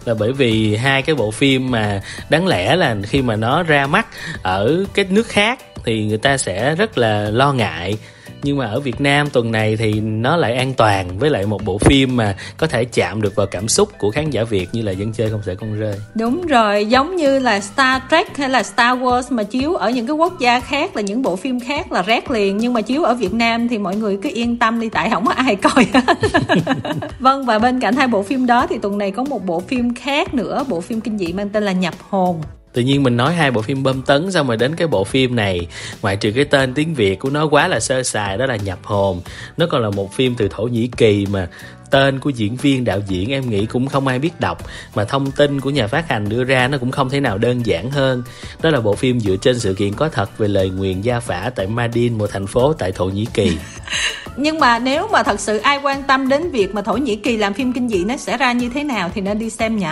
là 0.07 0.13
bởi 0.13 0.31
vì 0.31 0.75
hai 0.75 1.01
cái 1.01 1.15
bộ 1.15 1.31
phim 1.31 1.71
mà 1.71 2.01
đáng 2.29 2.47
lẽ 2.47 2.75
là 2.75 2.95
khi 3.03 3.21
mà 3.21 3.35
nó 3.35 3.63
ra 3.63 3.87
mắt 3.87 4.07
ở 4.41 4.85
cái 4.93 5.05
nước 5.09 5.27
khác 5.27 5.59
thì 5.85 6.05
người 6.05 6.17
ta 6.17 6.37
sẽ 6.37 6.75
rất 6.75 6.97
là 6.97 7.29
lo 7.29 7.53
ngại 7.53 7.97
nhưng 8.43 8.57
mà 8.57 8.65
ở 8.65 8.79
Việt 8.79 9.01
Nam 9.01 9.29
tuần 9.29 9.51
này 9.51 9.75
thì 9.75 9.99
nó 9.99 10.37
lại 10.37 10.55
an 10.55 10.73
toàn 10.73 11.19
với 11.19 11.29
lại 11.29 11.45
một 11.45 11.65
bộ 11.65 11.77
phim 11.77 12.15
mà 12.17 12.35
có 12.57 12.67
thể 12.67 12.85
chạm 12.85 13.21
được 13.21 13.35
vào 13.35 13.47
cảm 13.47 13.67
xúc 13.67 13.89
của 13.97 14.11
khán 14.11 14.29
giả 14.29 14.43
Việt 14.43 14.69
như 14.71 14.81
là 14.81 14.91
dân 14.91 15.13
chơi 15.13 15.29
không 15.29 15.41
sợ 15.45 15.55
con 15.55 15.79
rơi. 15.79 15.95
Đúng 16.15 16.41
rồi, 16.47 16.85
giống 16.85 17.15
như 17.15 17.39
là 17.39 17.59
Star 17.59 18.01
Trek 18.11 18.37
hay 18.37 18.49
là 18.49 18.63
Star 18.63 18.99
Wars 18.99 19.21
mà 19.29 19.43
chiếu 19.43 19.75
ở 19.75 19.89
những 19.89 20.07
cái 20.07 20.15
quốc 20.15 20.39
gia 20.39 20.59
khác, 20.59 20.95
là 20.95 21.01
những 21.01 21.21
bộ 21.21 21.35
phim 21.35 21.59
khác 21.59 21.91
là 21.91 22.01
rét 22.01 22.31
liền. 22.31 22.57
Nhưng 22.57 22.73
mà 22.73 22.81
chiếu 22.81 23.03
ở 23.03 23.13
Việt 23.13 23.33
Nam 23.33 23.67
thì 23.67 23.77
mọi 23.77 23.95
người 23.95 24.19
cứ 24.23 24.29
yên 24.33 24.57
tâm 24.57 24.79
đi, 24.79 24.89
tại 24.89 25.09
không 25.09 25.25
có 25.25 25.33
ai 25.33 25.55
coi 25.55 25.87
vâng 27.19 27.45
và 27.45 27.59
bên 27.59 27.79
cạnh 27.79 27.95
hai 27.95 28.07
bộ 28.07 28.23
phim 28.23 28.45
đó 28.45 28.67
thì 28.69 28.77
tuần 28.77 28.97
này 28.97 29.11
có 29.11 29.23
một 29.23 29.45
bộ 29.45 29.59
phim 29.59 29.93
khác 29.93 30.33
nữa, 30.33 30.65
bộ 30.69 30.81
phim 30.81 31.01
kinh 31.01 31.17
dị 31.17 31.33
mang 31.33 31.49
tên 31.49 31.63
là 31.63 31.71
nhập 31.71 31.93
hồn 32.09 32.41
tự 32.77 32.83
nhiên 32.83 33.03
mình 33.03 33.17
nói 33.17 33.33
hai 33.33 33.51
bộ 33.51 33.61
phim 33.61 33.83
bơm 33.83 34.01
tấn 34.01 34.31
xong 34.31 34.47
rồi 34.47 34.57
đến 34.57 34.75
cái 34.75 34.87
bộ 34.87 35.03
phim 35.03 35.35
này. 35.35 35.67
Ngoại 36.01 36.15
trừ 36.15 36.31
cái 36.31 36.45
tên 36.45 36.73
tiếng 36.73 36.93
việt 36.93 37.19
của 37.19 37.29
nó 37.29 37.45
quá 37.45 37.67
là 37.67 37.79
sơ 37.79 38.03
sài, 38.03 38.37
đó 38.37 38.45
là 38.45 38.55
nhập 38.55 38.79
hồn. 38.83 39.21
Nó 39.57 39.65
còn 39.69 39.81
là 39.81 39.89
một 39.89 40.13
phim 40.13 40.35
từ 40.35 40.47
thổ 40.51 40.63
nhĩ 40.63 40.89
kỳ 40.97 41.25
mà 41.31 41.47
tên 41.91 42.19
của 42.19 42.29
diễn 42.29 42.55
viên, 42.55 42.85
đạo 42.85 42.99
diễn 43.07 43.31
em 43.31 43.49
nghĩ 43.49 43.65
cũng 43.65 43.87
không 43.87 44.07
ai 44.07 44.19
biết 44.19 44.39
đọc, 44.39 44.57
mà 44.95 45.03
thông 45.03 45.31
tin 45.31 45.61
của 45.61 45.69
nhà 45.69 45.87
phát 45.87 46.09
hành 46.09 46.29
đưa 46.29 46.43
ra 46.43 46.67
nó 46.67 46.77
cũng 46.77 46.91
không 46.91 47.09
thể 47.09 47.19
nào 47.19 47.37
đơn 47.37 47.65
giản 47.65 47.91
hơn. 47.91 48.23
Đó 48.61 48.69
là 48.69 48.81
bộ 48.81 48.95
phim 48.95 49.19
dựa 49.19 49.35
trên 49.35 49.59
sự 49.59 49.73
kiện 49.73 49.93
có 49.93 50.09
thật 50.09 50.37
về 50.37 50.47
lời 50.47 50.69
nguyền 50.69 51.01
gia 51.01 51.19
phả 51.19 51.51
tại 51.55 51.67
Madin, 51.67 52.17
một 52.17 52.29
thành 52.31 52.47
phố 52.47 52.73
tại 52.73 52.91
thổ 52.91 53.05
nhĩ 53.05 53.25
kỳ. 53.33 53.57
Nhưng 54.37 54.59
mà 54.59 54.79
nếu 54.79 55.07
mà 55.11 55.23
thật 55.23 55.39
sự 55.39 55.57
ai 55.57 55.79
quan 55.83 56.03
tâm 56.03 56.29
đến 56.29 56.51
việc 56.51 56.73
mà 56.73 56.81
thổ 56.81 56.93
nhĩ 56.93 57.15
kỳ 57.15 57.37
làm 57.37 57.53
phim 57.53 57.73
kinh 57.73 57.89
dị 57.89 58.03
nó 58.03 58.17
sẽ 58.17 58.37
ra 58.37 58.51
như 58.51 58.69
thế 58.69 58.83
nào 58.83 59.11
thì 59.13 59.21
nên 59.21 59.39
đi 59.39 59.49
xem 59.49 59.77
nhỉ? 59.77 59.85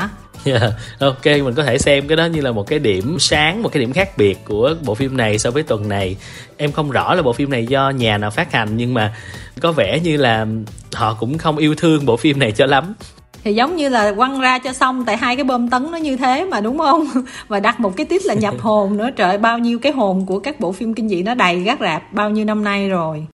Yeah. 0.46 0.74
ok 1.00 1.26
mình 1.26 1.54
có 1.56 1.64
thể 1.64 1.78
xem 1.78 2.08
cái 2.08 2.18
đó 2.18 2.26
như 2.26 2.42
là 2.42 2.52
một 2.52 2.68
cái 2.68 2.80
điểm 2.80 3.20
sáng 3.20 3.64
một 3.64 3.70
cái 3.72 3.80
điểm 3.80 3.94
khác 3.94 4.18
biệt 4.18 4.38
của 4.46 4.76
bộ 4.86 4.96
phim 4.96 5.18
này 5.18 5.40
so 5.40 5.52
với 5.52 5.64
tuần 5.64 5.90
này. 5.90 6.16
Em 6.58 6.72
không 6.72 6.92
rõ 6.92 7.14
là 7.14 7.22
bộ 7.22 7.34
phim 7.34 7.50
này 7.50 7.66
do 7.66 7.90
nhà 7.90 8.18
nào 8.18 8.32
phát 8.32 8.52
hành 8.52 8.78
nhưng 8.78 8.94
mà 8.94 9.14
có 9.62 9.72
vẻ 9.72 10.00
như 10.00 10.18
là 10.18 10.46
họ 10.94 11.14
cũng 11.20 11.38
không 11.38 11.58
yêu 11.58 11.76
thương 11.76 12.06
bộ 12.06 12.18
phim 12.18 12.40
này 12.40 12.52
cho 12.52 12.66
lắm. 12.66 12.94
Thì 13.44 13.54
giống 13.54 13.76
như 13.76 13.90
là 13.90 14.14
quăng 14.14 14.40
ra 14.42 14.60
cho 14.60 14.74
xong 14.74 15.06
tại 15.06 15.18
hai 15.18 15.36
cái 15.36 15.44
bơm 15.44 15.70
tấn 15.70 15.92
nó 15.92 15.98
như 15.98 16.18
thế 16.18 16.46
mà 16.46 16.62
đúng 16.62 16.78
không? 16.78 17.08
Và 17.48 17.60
đặt 17.60 17.80
một 17.80 17.98
cái 17.98 18.06
tít 18.06 18.26
là 18.26 18.34
nhập 18.34 18.54
hồn 18.60 18.98
nữa. 18.98 19.10
Trời 19.16 19.38
bao 19.38 19.58
nhiêu 19.58 19.80
cái 19.80 19.92
hồn 19.92 20.26
của 20.26 20.40
các 20.40 20.60
bộ 20.60 20.72
phim 20.72 20.94
kinh 20.94 21.10
dị 21.10 21.24
nó 21.24 21.34
đầy 21.34 21.60
gác 21.60 21.80
rạp 21.80 22.14
bao 22.14 22.30
nhiêu 22.30 22.46
năm 22.46 22.64
nay 22.64 22.90
rồi 22.90 23.26